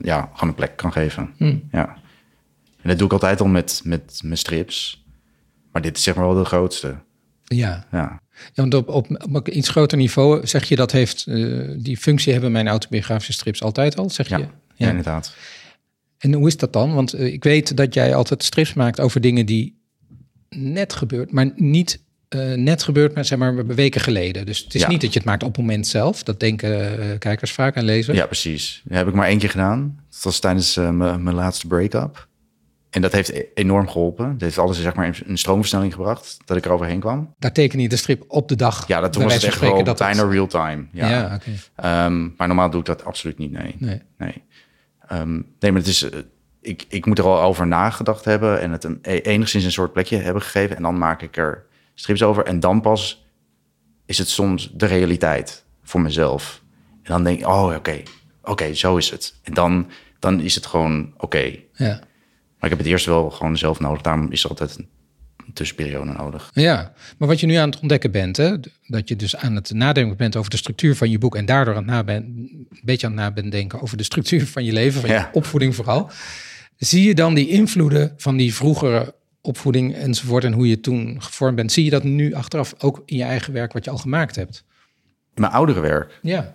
[0.02, 1.34] ja, gewoon een plek kan geven.
[1.70, 1.96] Ja.
[2.80, 5.04] En dat doe ik altijd al met, met mijn strips.
[5.72, 6.94] Maar dit is zeg maar wel de grootste.
[7.44, 7.86] Ja.
[7.90, 8.22] Ja.
[8.52, 8.88] Ja, want op,
[9.32, 13.62] op, iets groter niveau zeg je dat heeft, eh, die functie hebben mijn autobiografische strips
[13.62, 14.46] altijd al, zeg Ja, je?
[14.74, 14.88] ja.
[14.88, 15.34] inderdaad.
[16.18, 16.94] En hoe is dat dan?
[16.94, 19.80] Want eh, ik weet dat jij altijd strips maakt over dingen die
[20.48, 22.03] net gebeurt, maar niet
[22.34, 24.46] eh, net gebeurd, maar zeg maar weken geleden.
[24.46, 24.88] Dus het is Ja.
[24.88, 26.22] niet dat je het maakt op het moment zelf.
[26.22, 28.16] Dat denken eh, kijkers vaak en lezers.
[28.18, 28.80] Ja, precies.
[28.84, 30.00] Dat heb ik maar één keer gedaan.
[30.10, 32.28] Dat was tijdens eh, mijn laatste break-up.
[32.90, 34.28] En dat heeft e- enorm geholpen.
[34.30, 37.34] Het heeft alles zeg maar in een stroomversnelling gebracht, dat ik er overheen kwam.
[37.38, 38.88] Daar teken je de strip op de dag.
[38.88, 40.86] Ja, dat, toen was het echt wel dat bijna het- real-time.
[40.92, 41.08] Ja.
[41.10, 41.50] Ja, oké.
[41.76, 43.74] Ehm, maar normaal doe ik dat absoluut niet, nee.
[43.78, 44.00] Nee.
[44.18, 44.42] Nee,
[45.08, 46.08] Ehm, nee maar het is,
[46.60, 49.92] ik, ik moet er al over nagedacht hebben en het een, e- enigszins een soort
[49.92, 50.76] plekje hebben gegeven.
[50.76, 51.64] En dan maak ik er
[51.94, 52.44] strips over.
[52.44, 53.24] En dan pas
[54.06, 56.62] is het soms de realiteit voor mezelf.
[57.02, 58.02] En dan denk ik, oh, oké,
[58.42, 59.34] oké, zo is het.
[59.42, 61.56] En dan, dan is het gewoon oké.
[61.72, 62.00] Ja.
[62.58, 64.02] Maar ik heb het eerst wel gewoon zelf nodig.
[64.02, 64.88] Daarom is er altijd een
[65.52, 66.50] tussenperiode nodig.
[66.54, 69.72] Ja, maar wat je nu aan het ontdekken bent, hè, dat je dus aan het
[69.72, 73.06] nadenken bent over de structuur van je boek en daardoor aan het naben, een beetje
[73.06, 76.10] aan het nadenken over de structuur van je leven, van je opvoeding vooral.
[76.76, 79.14] Zie je dan die invloeden van die vroegere
[79.44, 83.16] opvoeding enzovoort en hoe je toen gevormd bent, zie je dat nu achteraf ook in
[83.16, 84.64] je eigen werk wat je al gemaakt hebt?
[85.34, 86.54] Mijn oudere werk, Ja,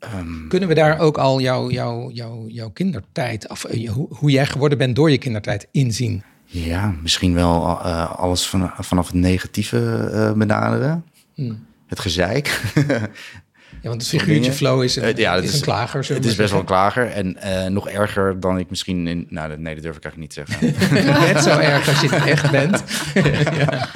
[0.00, 4.30] Ehm, Kunnen we daar ook al jouw jou, jou, jouw kindertijd, of uh, hoe, hoe,
[4.30, 6.22] jij geworden bent door je kindertijd, inzien?
[6.44, 11.04] Ja, misschien wel uh, alles van, vanaf het negatieve uh, benaderen.
[11.34, 11.66] Hmm.
[11.86, 12.72] Het gezeik.
[13.82, 16.06] Ja, want het figuurtje flow is een, ja, is, een klager.
[16.08, 17.06] Het is best wel een klager.
[17.06, 19.26] En uh, nog erger dan ik misschien in...
[19.28, 21.24] Nou, nee, dat durf ik eigenlijk niet te zeggen.
[21.34, 22.84] Net zo erg als je het echt bent.
[23.58, 23.88] ja.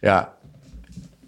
[0.00, 0.34] ja,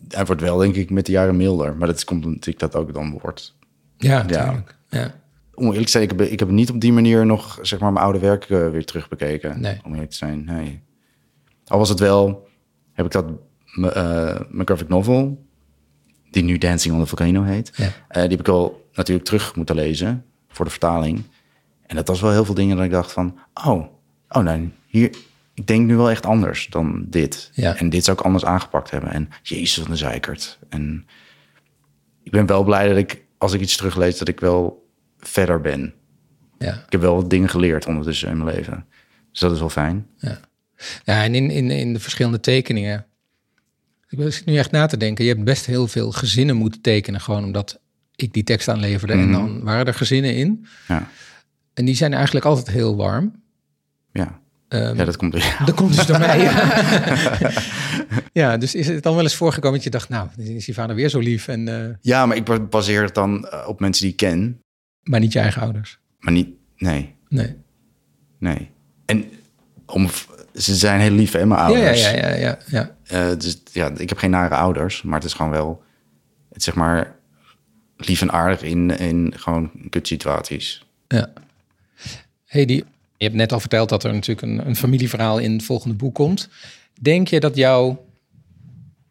[0.09, 1.77] hij wordt wel, denk ik, met de jaren milder.
[1.77, 3.57] Maar dat komt omdat ik dat ook dan wordt.
[3.97, 4.77] Ja, natuurlijk.
[4.89, 5.15] Ja.
[5.55, 7.93] Om eerlijk te zijn, ik heb, ik heb niet op die manier nog zeg maar,
[7.93, 9.61] mijn oude werk uh, weer terugbekeken.
[9.61, 9.81] Nee.
[9.85, 10.83] Om eerlijk te zijn, nee.
[11.67, 12.49] Al was het wel,
[12.93, 13.27] heb ik dat,
[13.75, 15.49] mijn graphic novel,
[16.31, 17.85] die nu Dancing on the Volcano heet, ja.
[17.85, 21.23] uh, die heb ik al natuurlijk terug moeten lezen voor de vertaling.
[21.87, 23.87] En dat was wel heel veel dingen dat ik dacht van, oh,
[24.29, 25.17] oh nee, hier,
[25.55, 27.51] ik denk nu wel echt anders dan dit.
[27.53, 27.77] Ja.
[27.77, 29.11] En dit zou ik anders aangepakt hebben.
[29.11, 30.59] En jezus, wat een zeikert.
[30.69, 31.07] En
[32.23, 35.95] ik ben wel blij dat ik, als ik iets teruglees, dat ik wel verder ben.
[36.59, 36.73] Ja.
[36.73, 38.87] Ik heb wel dingen geleerd ondertussen in mijn leven.
[39.31, 40.07] Dus dat is wel fijn.
[40.17, 40.41] Ja,
[41.05, 43.07] ja en in, in, in de verschillende tekeningen.
[44.11, 45.25] Ik zit nu echt na te denken.
[45.25, 47.21] Je hebt best heel veel gezinnen moeten tekenen.
[47.21, 47.81] Gewoon omdat
[48.17, 49.15] ik die tekst aanleverde.
[49.15, 49.35] Mm -hmm.
[49.35, 50.67] En dan waren er gezinnen in.
[50.89, 51.09] Ja.
[51.75, 53.43] En die zijn eigenlijk altijd heel warm.
[54.13, 54.41] Ja.
[54.69, 56.41] Um, ja, dat komt door Dat komt dus door mij.
[56.41, 57.53] Ja.
[58.43, 60.97] ja, dus is het dan wel eens voorgekomen dat je dacht, nou, is die vader
[60.97, 61.49] weer zo lief?
[61.49, 61.85] En, uh...
[62.01, 64.61] Ja, maar ik baseer het dan op mensen die ik ken.
[65.03, 65.99] Maar niet je eigen ouders?
[66.19, 67.15] Maar niet, nee.
[67.29, 67.57] Nee.
[68.39, 68.71] Nee.
[69.07, 69.25] En
[69.87, 70.09] om,
[70.55, 72.03] ze zijn heel lief, hè, mijn ouders.
[72.03, 72.35] Ja, ja, ja.
[72.35, 72.97] ja, ja.
[73.13, 75.83] Uh, dus ja, ik heb geen nare ouders, maar het is gewoon wel,
[76.53, 77.17] het zeg maar,
[77.97, 80.85] lief en aardig in, in gewoon kutsituaties.
[81.09, 81.33] Ja.
[82.45, 82.85] Hey, die,
[83.17, 86.15] je hebt net al verteld dat er natuurlijk een, een familieverhaal in het volgende boek
[86.15, 86.49] komt.
[87.01, 88.05] Denk je dat jouw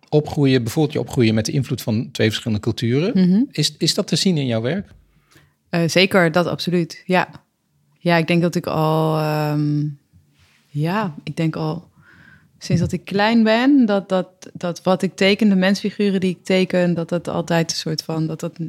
[0.10, 3.47] opgroeien, bijvoorbeeld je opgroeien met de invloed van twee verschillende culturen, mm -hmm.
[3.52, 4.89] is, is dat te zien in jouw werk?
[5.72, 7.04] Uh, zeker, dat absoluut.
[7.06, 7.30] Ja.
[8.00, 9.20] Ja, ik denk dat ik al,
[9.52, 10.00] um,
[10.68, 11.89] ja, ik denk al
[12.60, 16.43] sinds dat ik klein ben, dat, dat, dat wat ik teken, de mensfiguren die ik
[16.43, 18.60] teken, dat dat altijd een soort van, dat dat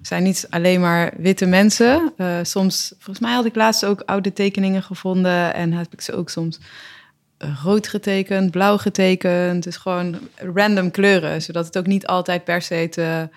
[0.00, 2.12] zijn niet alleen maar witte mensen.
[2.16, 6.14] Uh, soms, volgens mij had ik laatst ook oude tekeningen gevonden en heb ik ze
[6.14, 6.58] ook soms
[7.62, 9.62] rood getekend, blauw getekend.
[9.62, 13.28] Dus gewoon random kleuren, zodat het ook niet altijd per se te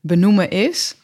[0.00, 0.96] benoemen is.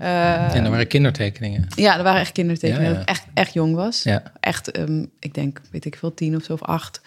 [0.00, 1.66] Uh, en dat waren kindertekeningen.
[1.74, 2.92] Ja, dat waren echt kindertekeningen.
[2.92, 3.04] Ja, ja.
[3.04, 4.02] Dat ik echt, echt jong was.
[4.02, 4.22] Ja.
[4.40, 7.00] Echt, um, ik denk, weet ik veel, tien of zo of acht.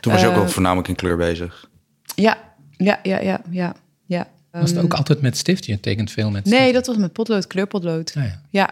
[0.00, 1.68] Toen was je ook Uh, wel voornamelijk in kleur bezig.
[2.14, 2.38] Ja,
[2.76, 3.74] ja, ja, ja, ja.
[4.06, 4.28] ja.
[4.50, 5.66] Was het Um, ook altijd met stift?
[5.66, 6.74] Je tekent veel met Nee, stift.
[6.74, 8.12] dat was met potlood, kleurpotlood.
[8.16, 8.40] Ah, ja.
[8.50, 8.70] Ja,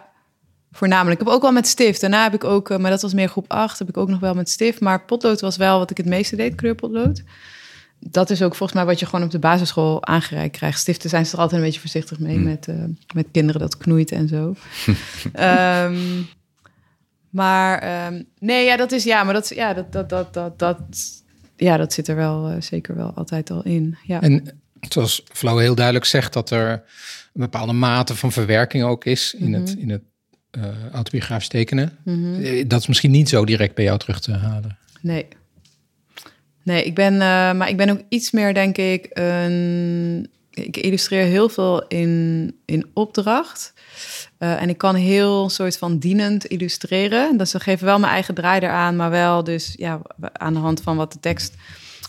[0.72, 1.20] voornamelijk.
[1.20, 2.00] Ik heb ook wel met stift.
[2.00, 4.20] Daarna heb ik ook, eh, maar dat was meer groep 8, heb ik ook nog
[4.20, 4.80] wel met stift.
[4.80, 7.22] Maar potlood was wel wat ik het meeste deed, kleurpotlood.
[8.00, 10.78] Dat is ook volgens mij wat je gewoon op de basisschool aangereikt krijgt.
[10.80, 12.44] Stiften zijn ze er altijd een beetje voorzichtig mee Hmm.
[12.44, 12.74] met, eh,
[13.14, 14.54] met kinderen dat knoeit en zo.
[15.32, 15.96] Ehm,
[17.30, 20.78] maar ehm, nee, ja, dat is ja, maar dat, ja, dat, dat, dat, dat, dat,
[21.56, 23.96] ja, dat zit er wel eh, zeker wel altijd al in.
[24.02, 24.20] Ja.
[24.20, 26.80] En zoals Flo heel duidelijk zegt, dat er een
[27.40, 29.78] bepaalde mate van verwerking ook is in het, Mhm.
[29.78, 30.02] in het
[30.50, 31.98] eh, autobiografisch tekenen.
[32.04, 32.66] Mhm.
[32.68, 34.78] Dat is misschien niet zo direct bij jou terug te halen.
[35.00, 35.26] Nee.
[36.68, 40.30] Nee, ik ben, eh, maar ik ben ook iets meer, denk ik, een.
[40.50, 43.72] Ik illustreer heel veel in, in opdracht.
[44.38, 47.36] Eh, en ik kan heel soort van dienend illustreren.
[47.36, 50.00] Dus ze geven wel mijn eigen draai eraan, maar wel dus ja,
[50.32, 51.54] aan de hand van wat de tekst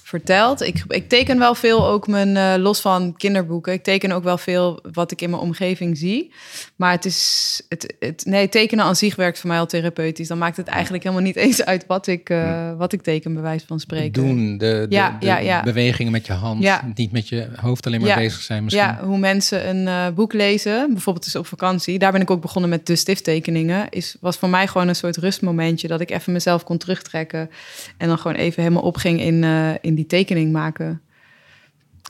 [0.09, 0.61] vertelt.
[0.61, 3.73] Ik, ik teken wel veel ook mijn, eh, los van kinderboeken.
[3.73, 6.31] Ik teken ook wel veel wat ik in mijn omgeving zie.
[6.75, 10.27] Maar het is, het, het, nee, tekenen aan zich werkt voor mij al therapeutisch.
[10.27, 13.41] Dan maakt het eigenlijk helemaal niet eens uit wat ik, eh, wat ik teken, bij
[13.41, 14.23] wijze van spreken.
[14.23, 15.63] Doen, de, de, Ja, de ja, ja.
[15.63, 16.63] bewegingen met je hand.
[16.63, 16.91] Ja.
[16.95, 18.85] Niet met je hoofd alleen maar bezig zijn misschien.
[18.85, 21.99] Ja, hoe mensen een eh, boek lezen, bijvoorbeeld dus op vakantie.
[21.99, 23.89] Daar ben ik ook begonnen met de stifttekeningen.
[23.89, 27.49] Is, was voor mij gewoon een soort rustmomentje dat ik even mezelf kon terugtrekken.
[27.97, 29.43] En dan gewoon even helemaal opging in,
[29.81, 31.01] in die tekening maken.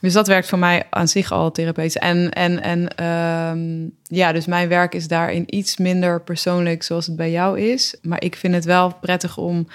[0.01, 1.97] Dus dat werkt voor mij aan zich al therapeutisch.
[1.97, 7.15] En, en, en ehm, ja, dus mijn werk is daarin iets minder persoonlijk zoals het
[7.15, 7.95] bij jou is.
[8.01, 9.67] Maar ik vind het wel prettig om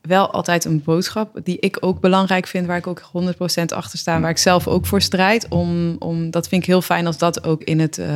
[0.00, 3.10] wel altijd een boodschap die ik ook belangrijk vind, waar ik ook
[3.60, 5.48] 100% achter sta, waar ik zelf ook voor strijd.
[5.48, 8.06] Om, om, dat vind ik heel fijn als dat ook in, het, eh,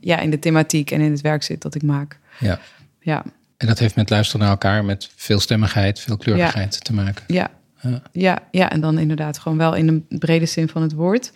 [0.00, 2.18] ja, in de thematiek en in het werk zit dat ik maak.
[2.38, 2.60] Ja.
[3.00, 3.24] Ja,
[3.56, 7.24] En dat heeft met luisteren naar elkaar, met veelstemmigheid, veelkleurigheid te maken.
[7.26, 7.50] ja.
[7.84, 8.02] Ja.
[8.12, 11.32] Ja, ja, en dan inderdaad gewoon wel in de brede zin van het woord.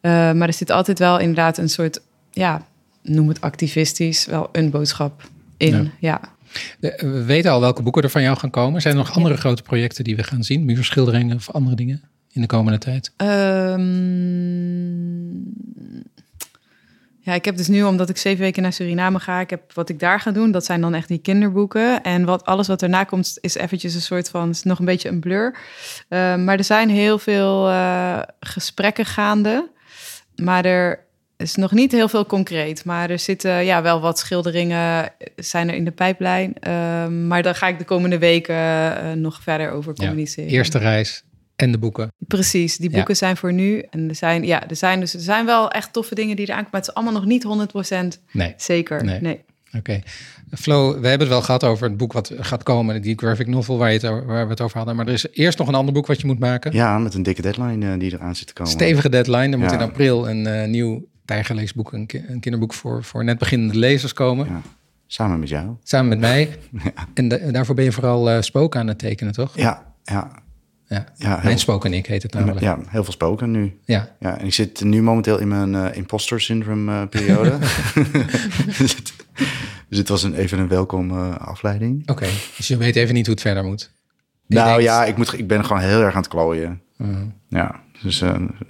[0.00, 2.66] Eh, maar er zit altijd wel inderdaad een soort, ja,
[3.02, 5.74] noem het activistisch, wel een boodschap in.
[5.76, 5.90] Ja.
[5.98, 6.20] Ja.
[6.80, 8.80] De- We weten al welke boeken er van jou gaan komen.
[8.80, 10.64] Zijn er nog andere grote projecten die we gaan zien?
[10.64, 12.00] Muurschilderingen of andere dingen
[12.32, 13.12] in de komende tijd?
[13.16, 13.78] Ehm,
[17.28, 19.88] Ja, ik heb dus nu, omdat ik zeven weken naar Suriname ga, ik heb wat
[19.88, 22.02] ik daar ga doen, dat zijn dan echt die kinderboeken.
[22.02, 25.08] En wat, alles wat erna komt, is eventjes een soort van, is nog een beetje
[25.08, 25.56] een blur.
[26.08, 29.68] Uh, maar er zijn heel veel uh, gesprekken gaande.
[30.34, 31.04] Maar er
[31.36, 32.84] is nog niet heel veel concreet.
[32.84, 36.54] Maar er zitten ja, wel wat schilderingen zijn er in de pijplijn.
[36.68, 40.50] Uh, maar daar ga ik de komende weken uh, nog verder over communiceren.
[40.50, 41.24] Ja, eerste reis
[41.58, 42.12] en de boeken.
[42.18, 43.18] Precies, die boeken ja.
[43.18, 43.82] zijn voor nu.
[43.90, 46.56] En er zijn, ja, er zijn, dus, er zijn wel echt toffe dingen die eraan
[46.56, 46.70] komen.
[46.72, 48.54] Maar het is allemaal nog niet 100% nee.
[48.56, 49.04] zeker.
[49.04, 49.20] Nee.
[49.20, 49.40] nee.
[49.66, 49.76] Oké.
[49.78, 50.02] Okay.
[50.50, 53.78] Flo, we hebben het wel gehad over het boek wat gaat komen, die graphic novel
[53.78, 54.96] waar, je het, waar we het over hadden.
[54.96, 56.72] Maar er is eerst nog een ander boek wat je moet maken.
[56.72, 58.72] Ja, met een dikke deadline uh, die eraan zit te komen.
[58.72, 59.52] Stevige deadline.
[59.52, 63.38] Er moet in april een uh, nieuw tijgerleesboek, een, ki een, kinderboek voor, voor net
[63.38, 64.46] beginnende lezers komen.
[64.46, 64.60] Ja.
[65.06, 65.76] Samen met jou.
[65.82, 66.56] Samen met mij.
[66.84, 67.08] ja.
[67.14, 69.56] En de, daarvoor ben je vooral uh, spoken aan het tekenen, toch?
[69.56, 70.30] Ja, ja.
[70.88, 72.60] Ja, ja mijn spoken ik heet het namelijk.
[72.60, 73.78] Ja, heel veel spoken nu.
[73.84, 74.16] Ja.
[74.18, 77.58] ja en ik zit nu momenteel in mijn uh, imposter syndrome uh, periode.
[78.78, 79.12] dus, het,
[79.88, 82.00] dus het was een, even een welkom uh, afleiding.
[82.00, 82.30] Oké, okay.
[82.56, 83.90] dus je weet even niet hoe het verder moet.
[84.46, 84.82] Nou denkt...
[84.82, 86.82] ja, ik, moet, ik ben gewoon heel erg aan het klooien.
[86.96, 87.34] Mm.
[87.48, 88.22] Ja, dus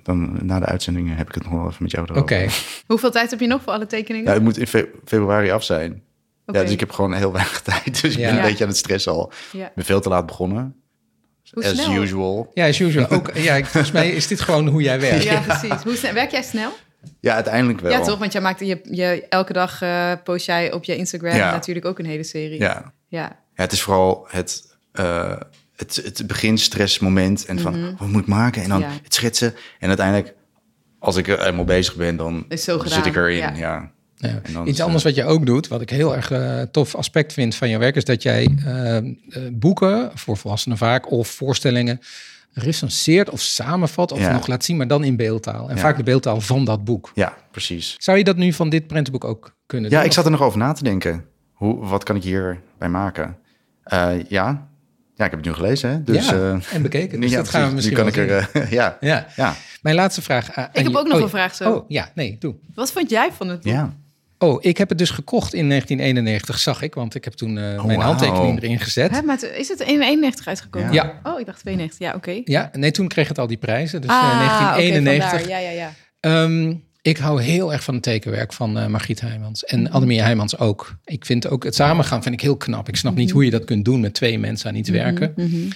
[0.03, 2.23] dan na de uitzendingen heb ik het nog wel even met jou erover.
[2.23, 2.35] Oké.
[2.35, 2.51] Okay.
[2.87, 4.27] Hoeveel tijd heb je nog voor alle tekeningen?
[4.27, 6.03] Ja, het moet in fe februari af zijn.
[6.47, 6.61] Okay.
[6.61, 8.01] Ja, dus ik heb gewoon heel weinig tijd.
[8.03, 9.33] Dus ik ben een beetje aan het stressen al.
[9.53, 9.66] Ja.
[9.66, 10.75] Ik ben veel te laat begonnen.
[11.53, 12.03] Hoe as snel?
[12.03, 12.51] usual.
[12.55, 13.09] Ja, as usual.
[13.11, 15.22] Ook, ja, volgens mij is dit gewoon hoe jij werkt.
[15.22, 15.82] Ja, precies.
[15.82, 16.72] Hoe snel, werk jij snel?
[17.20, 17.90] Ja, uiteindelijk wel.
[17.90, 18.18] Ja, toch?
[18.18, 21.51] Want jij maakt je, je elke dag uh, post jij op je Instagram ja.
[21.51, 22.59] natuurlijk ook een hele serie.
[22.59, 22.92] Ja.
[23.09, 23.22] Ja.
[23.55, 25.36] ja het is vooral het, uh,
[25.76, 27.96] het, het beginstressmoment en van mm -hmm.
[27.99, 28.90] wat moet ik maken en dan ja.
[29.03, 29.55] het schetsen.
[29.78, 30.34] En uiteindelijk,
[30.99, 33.57] als ik er eenmaal bezig ben, dan zit ik erin.
[33.57, 33.92] Ja.
[34.19, 34.64] Ja.
[34.64, 37.69] Iets anders wat je ook doet, wat ik heel erg uh, tof aspect vind van
[37.69, 39.11] je werk, is dat jij uh, uh,
[39.53, 42.01] boeken, voor volwassenen vaak, of voorstellingen
[42.53, 44.33] recenseert of samenvat of ja.
[44.33, 45.69] nog laat zien, maar dan in beeldtaal.
[45.69, 45.81] En ja.
[45.81, 47.11] vaak de beeldtaal van dat boek.
[47.14, 47.95] Ja, precies.
[47.99, 50.05] Zou je dat nu van dit prentenboek ook kunnen ja, doen?
[50.05, 51.25] Ja, ik zat er nog over na te denken.
[51.53, 53.37] Hoe, wat kan ik hierbij maken?
[53.93, 54.69] Uh, ja.
[55.14, 55.91] ja, ik heb het nu gelezen.
[55.91, 56.03] Hè?
[56.03, 57.21] Dus, ja, en bekeken.
[57.21, 58.97] Dus ja, dat gaan we misschien nu kan ik er, uh, ja.
[59.01, 59.27] ja.
[59.37, 59.55] Ja.
[59.83, 60.59] Mijn laatste vraag.
[60.59, 61.73] Uh, ik heb ook nog oh, een vraag zo.
[61.73, 62.55] Oh, ja, nee, doe.
[62.75, 63.73] Wat vond jij van het boek?
[63.73, 63.97] Ja.
[64.39, 67.64] Oh, ik heb het dus gekocht in 1991, zag ik, want ik heb toen uh,
[67.78, 68.07] oh, mijn wow.
[68.07, 69.11] handtekening erin gezet.
[69.11, 70.93] Hè, maar is het in 91 uitgekomen?
[70.93, 71.20] Ja.
[71.22, 71.99] Oh, ik dacht 92.
[71.99, 72.16] Ja, oké.
[72.16, 72.43] Okay.
[72.45, 74.01] Ja, nee, toen kreeg het al die prijzen.
[74.01, 75.41] Dus ah, uh, 1991.
[75.41, 76.45] Okay, ja, ja, ja.
[76.45, 79.64] Um, ik hou heel erg van het tekenwerk van uh, Margriet Heijmans.
[79.64, 79.95] En mm -hmm.
[79.95, 80.95] Annemie Heijmans ook.
[81.05, 82.89] Ik vind ook het samengaan vind ik heel knap.
[82.89, 83.26] Ik snap mm -hmm.
[83.26, 85.32] niet hoe je dat kunt doen met twee mensen aan iets Mhm, werken.
[85.36, 85.68] Mm -hmm.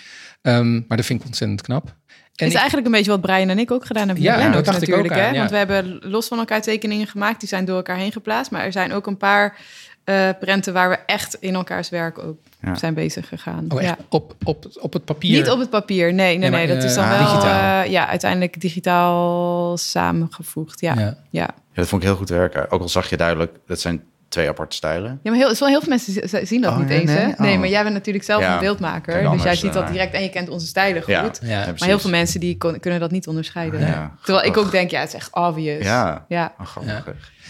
[0.53, 1.97] um, maar dat vind ik ontzettend knap.
[2.37, 4.25] En is ik, eigenlijk een beetje wat Brian en ik ook gedaan hebben.
[4.25, 5.07] Ja, dat dacht natuurlijk.
[5.07, 5.27] ik ook hè?
[5.27, 5.39] aan, ja.
[5.39, 7.41] Want we hebben los van elkaar tekeningen gemaakt.
[7.41, 8.51] Die zijn door elkaar heen geplaatst.
[8.51, 9.57] Maar er zijn ook een paar
[10.05, 12.75] uh, prenten waar we echt in elkaars werk ook ja.
[12.75, 13.67] zijn bezig gegaan.
[13.69, 13.89] Oh, echt?
[13.89, 14.05] Ja.
[14.09, 15.39] Op, op, op het papier?
[15.39, 16.15] Niet op het papier, nee.
[16.15, 17.85] Nee, nee, maar, dat is dan uh, wel digitaal.
[17.85, 20.81] Uh, ja, uiteindelijk digitaal samengevoegd.
[20.81, 20.95] Ja.
[20.99, 21.17] Ja.
[21.31, 22.71] ja, dat vond ik heel goed werken.
[22.71, 24.03] Ook al zag je duidelijk, dat zijn
[24.33, 25.21] twee aparte stijlen.
[25.23, 27.11] Ja, maar heel, wel heel veel mensen zien dat oh, niet nee, eens.
[27.11, 27.19] Nee?
[27.19, 27.29] Hè?
[27.29, 27.39] Oh.
[27.39, 28.55] nee, maar jij bent natuurlijk zelf ja.
[28.55, 29.15] een beeldmaker.
[29.15, 31.13] Dus anders, jij ziet dat uh, direct en je kent onze stijlen goed.
[31.13, 31.67] Ja, ja.
[31.79, 33.81] maar heel veel mensen die kon, kunnen dat niet onderscheiden.
[33.81, 34.17] Ja.
[34.25, 35.85] Terwijl ik ook denk, ja, het is echt obvious.
[35.85, 36.55] Ja, ja.
[36.61, 36.77] Oh.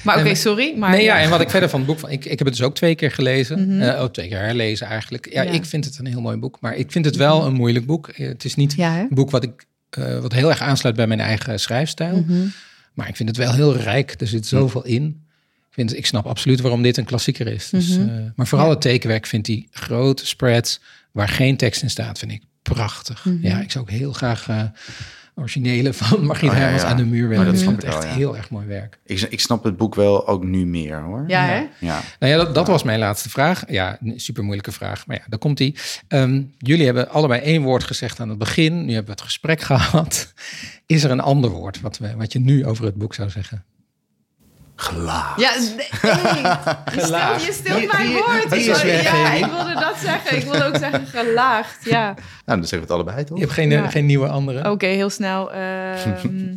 [0.02, 0.76] Maar oké, okay, sorry.
[0.76, 2.56] Maar nee, ja, en wat ik verder van het boek van, ik, ik heb het
[2.56, 3.82] dus ook twee keer gelezen, mm -hmm.
[3.82, 5.32] uh, oh, twee keer herlezen eigenlijk.
[5.32, 7.52] Ja, ja, ik vind het een heel mooi boek, maar ik vind het wel een
[7.52, 8.10] moeilijk boek.
[8.16, 9.64] Het is niet ja, een boek wat ik
[9.98, 12.32] uh, wat heel erg aansluit bij mijn eigen schrijfstijl, Mhm.
[12.32, 12.52] mm -hmm.
[12.94, 14.14] maar ik vind het wel heel rijk.
[14.18, 15.26] Er zit zoveel in.
[15.72, 17.70] Ik, vind, ik snap absoluut waarom dit een klassieker is.
[17.70, 18.08] Dus, Mhm.
[18.08, 20.80] uh, maar vooral het tekenwerk vindt die grote spreads
[21.12, 23.24] waar geen tekst in staat, vind ik prachtig.
[23.24, 23.46] Mhm.
[23.46, 24.62] Ja, ik zou ook heel graag uh,
[25.34, 26.90] originele van Margriet Oh, ja, Heijmans ja.
[26.90, 27.44] aan de muur willen.
[27.44, 28.14] Maar dat vind ik echt wel, ja.
[28.14, 28.98] heel erg mooi werk.
[29.06, 31.24] Ik, ik snap het boek wel ook nu meer hoor.
[31.26, 31.66] Ja, hè?
[31.86, 32.00] Ja.
[32.18, 33.64] Nou ja, dat, dat was mijn laatste vraag.
[33.68, 35.06] Ja, een super moeilijke vraag.
[35.06, 35.76] Maar ja, daar komt die.
[36.08, 38.72] Um, jullie hebben allebei één woord gezegd aan het begin.
[38.84, 40.32] Nu hebben we het gesprek gehad.
[40.86, 43.64] Is er een ander woord wat, we, wat je nu over het boek zou zeggen?
[44.82, 45.40] Gelaagd.
[45.40, 45.66] Ja, nee,
[46.94, 48.50] je stilt, je stilt mijn woord.
[48.50, 50.36] die is weg, ja, ik wilde dat zeggen.
[50.36, 52.04] Ik wilde ook zeggen gelaagd, ja.
[52.46, 53.36] Nou, dan zeggen we het allebei toch?
[53.36, 53.88] Je hebt geen, Ja.
[53.88, 54.58] geen nieuwe andere?
[54.58, 55.52] Oké, okay, heel snel.
[55.52, 56.54] ehm.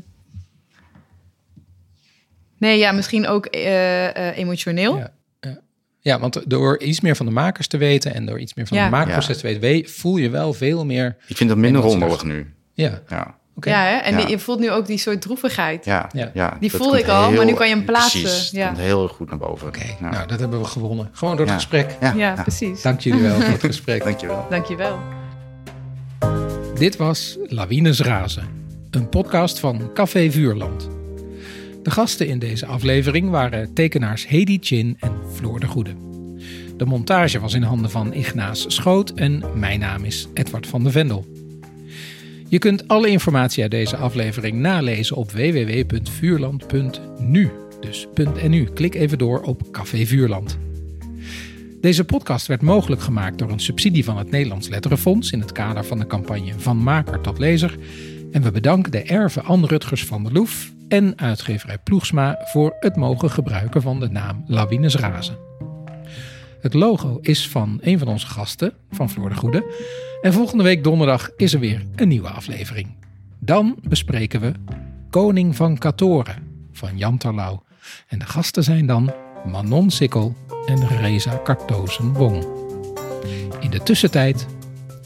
[2.57, 4.97] nee, ja, misschien ook eh, eh, emotioneel.
[4.97, 5.57] Ja, ja.
[5.99, 8.13] ja, want door iets meer van de makers te weten...
[8.13, 8.83] en door iets meer van Ja.
[8.83, 9.61] het maakproces te weten...
[9.61, 11.15] we- voel je wel veel meer...
[11.27, 12.53] Ik vind dat minder rommelig nu.
[12.73, 13.95] Ja, Ja, Ja, hè?
[13.95, 14.19] en Ja.
[14.21, 15.85] die- je voelt nu ook die soort droevigheid.
[15.85, 16.31] ja, Ja.
[16.33, 16.57] ja.
[16.59, 18.21] Die voelde ik al, maar nu kan je hem plaatsen.
[18.21, 18.65] Precies, Ja.
[18.67, 19.67] komt heel goed naar boven.
[19.67, 21.09] Oké, nou, dat hebben we gewonnen.
[21.11, 21.59] Gewoon door het Ja.
[21.61, 21.97] gesprek.
[22.01, 22.41] Ja, Ja, ja.
[22.41, 22.81] precies.
[22.81, 24.03] Dank jullie wel voor het gesprek.
[24.03, 24.47] Dankjewel.
[24.49, 24.99] Dankjewel.
[26.75, 28.47] Dit was Lawines Razen,
[28.91, 30.89] een podcast van Café Vuurland.
[31.83, 35.91] De gasten in deze aflevering waren tekenaars Hedy Chin en Floor de Goede.
[36.77, 40.91] De montage was in handen van Ignaas Schoot en mijn naam is Edward van de
[40.91, 41.25] Vendel.
[42.55, 47.51] Je kunt alle informatie uit deze aflevering nalezen op www.vuurland.nu.
[47.79, 48.07] dus
[48.47, 48.63] .nu.
[48.63, 50.57] Klik even door op Café Vuurland.
[51.81, 55.85] Deze podcast werd mogelijk gemaakt door een subsidie van het Nederlands Letterenfonds in het kader
[55.85, 57.75] van de campagne Van Maker tot Lezer.
[58.31, 62.95] En we bedanken de erven Anne Rutgers van der Loef en uitgeverij Ploegsma voor het
[62.95, 65.45] mogen gebruiken van de naam Lawines Razen.
[66.65, 69.65] Het logo is van een van onze gasten, van Floor de Goede.
[70.25, 72.95] En volgende week donderdag is er weer een nieuwe aflevering.
[73.39, 74.51] Dan bespreken we
[75.09, 77.63] Koning van Katoren van Jan Terlouw.
[78.07, 79.13] En de gasten zijn dan
[79.51, 82.45] Manon Sikkel en Reza Kartozen Wong.
[83.59, 84.47] In de tussentijd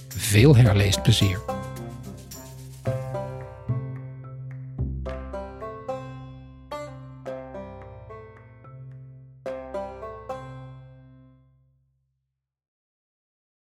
[0.08, 1.59] veel herleesplezier.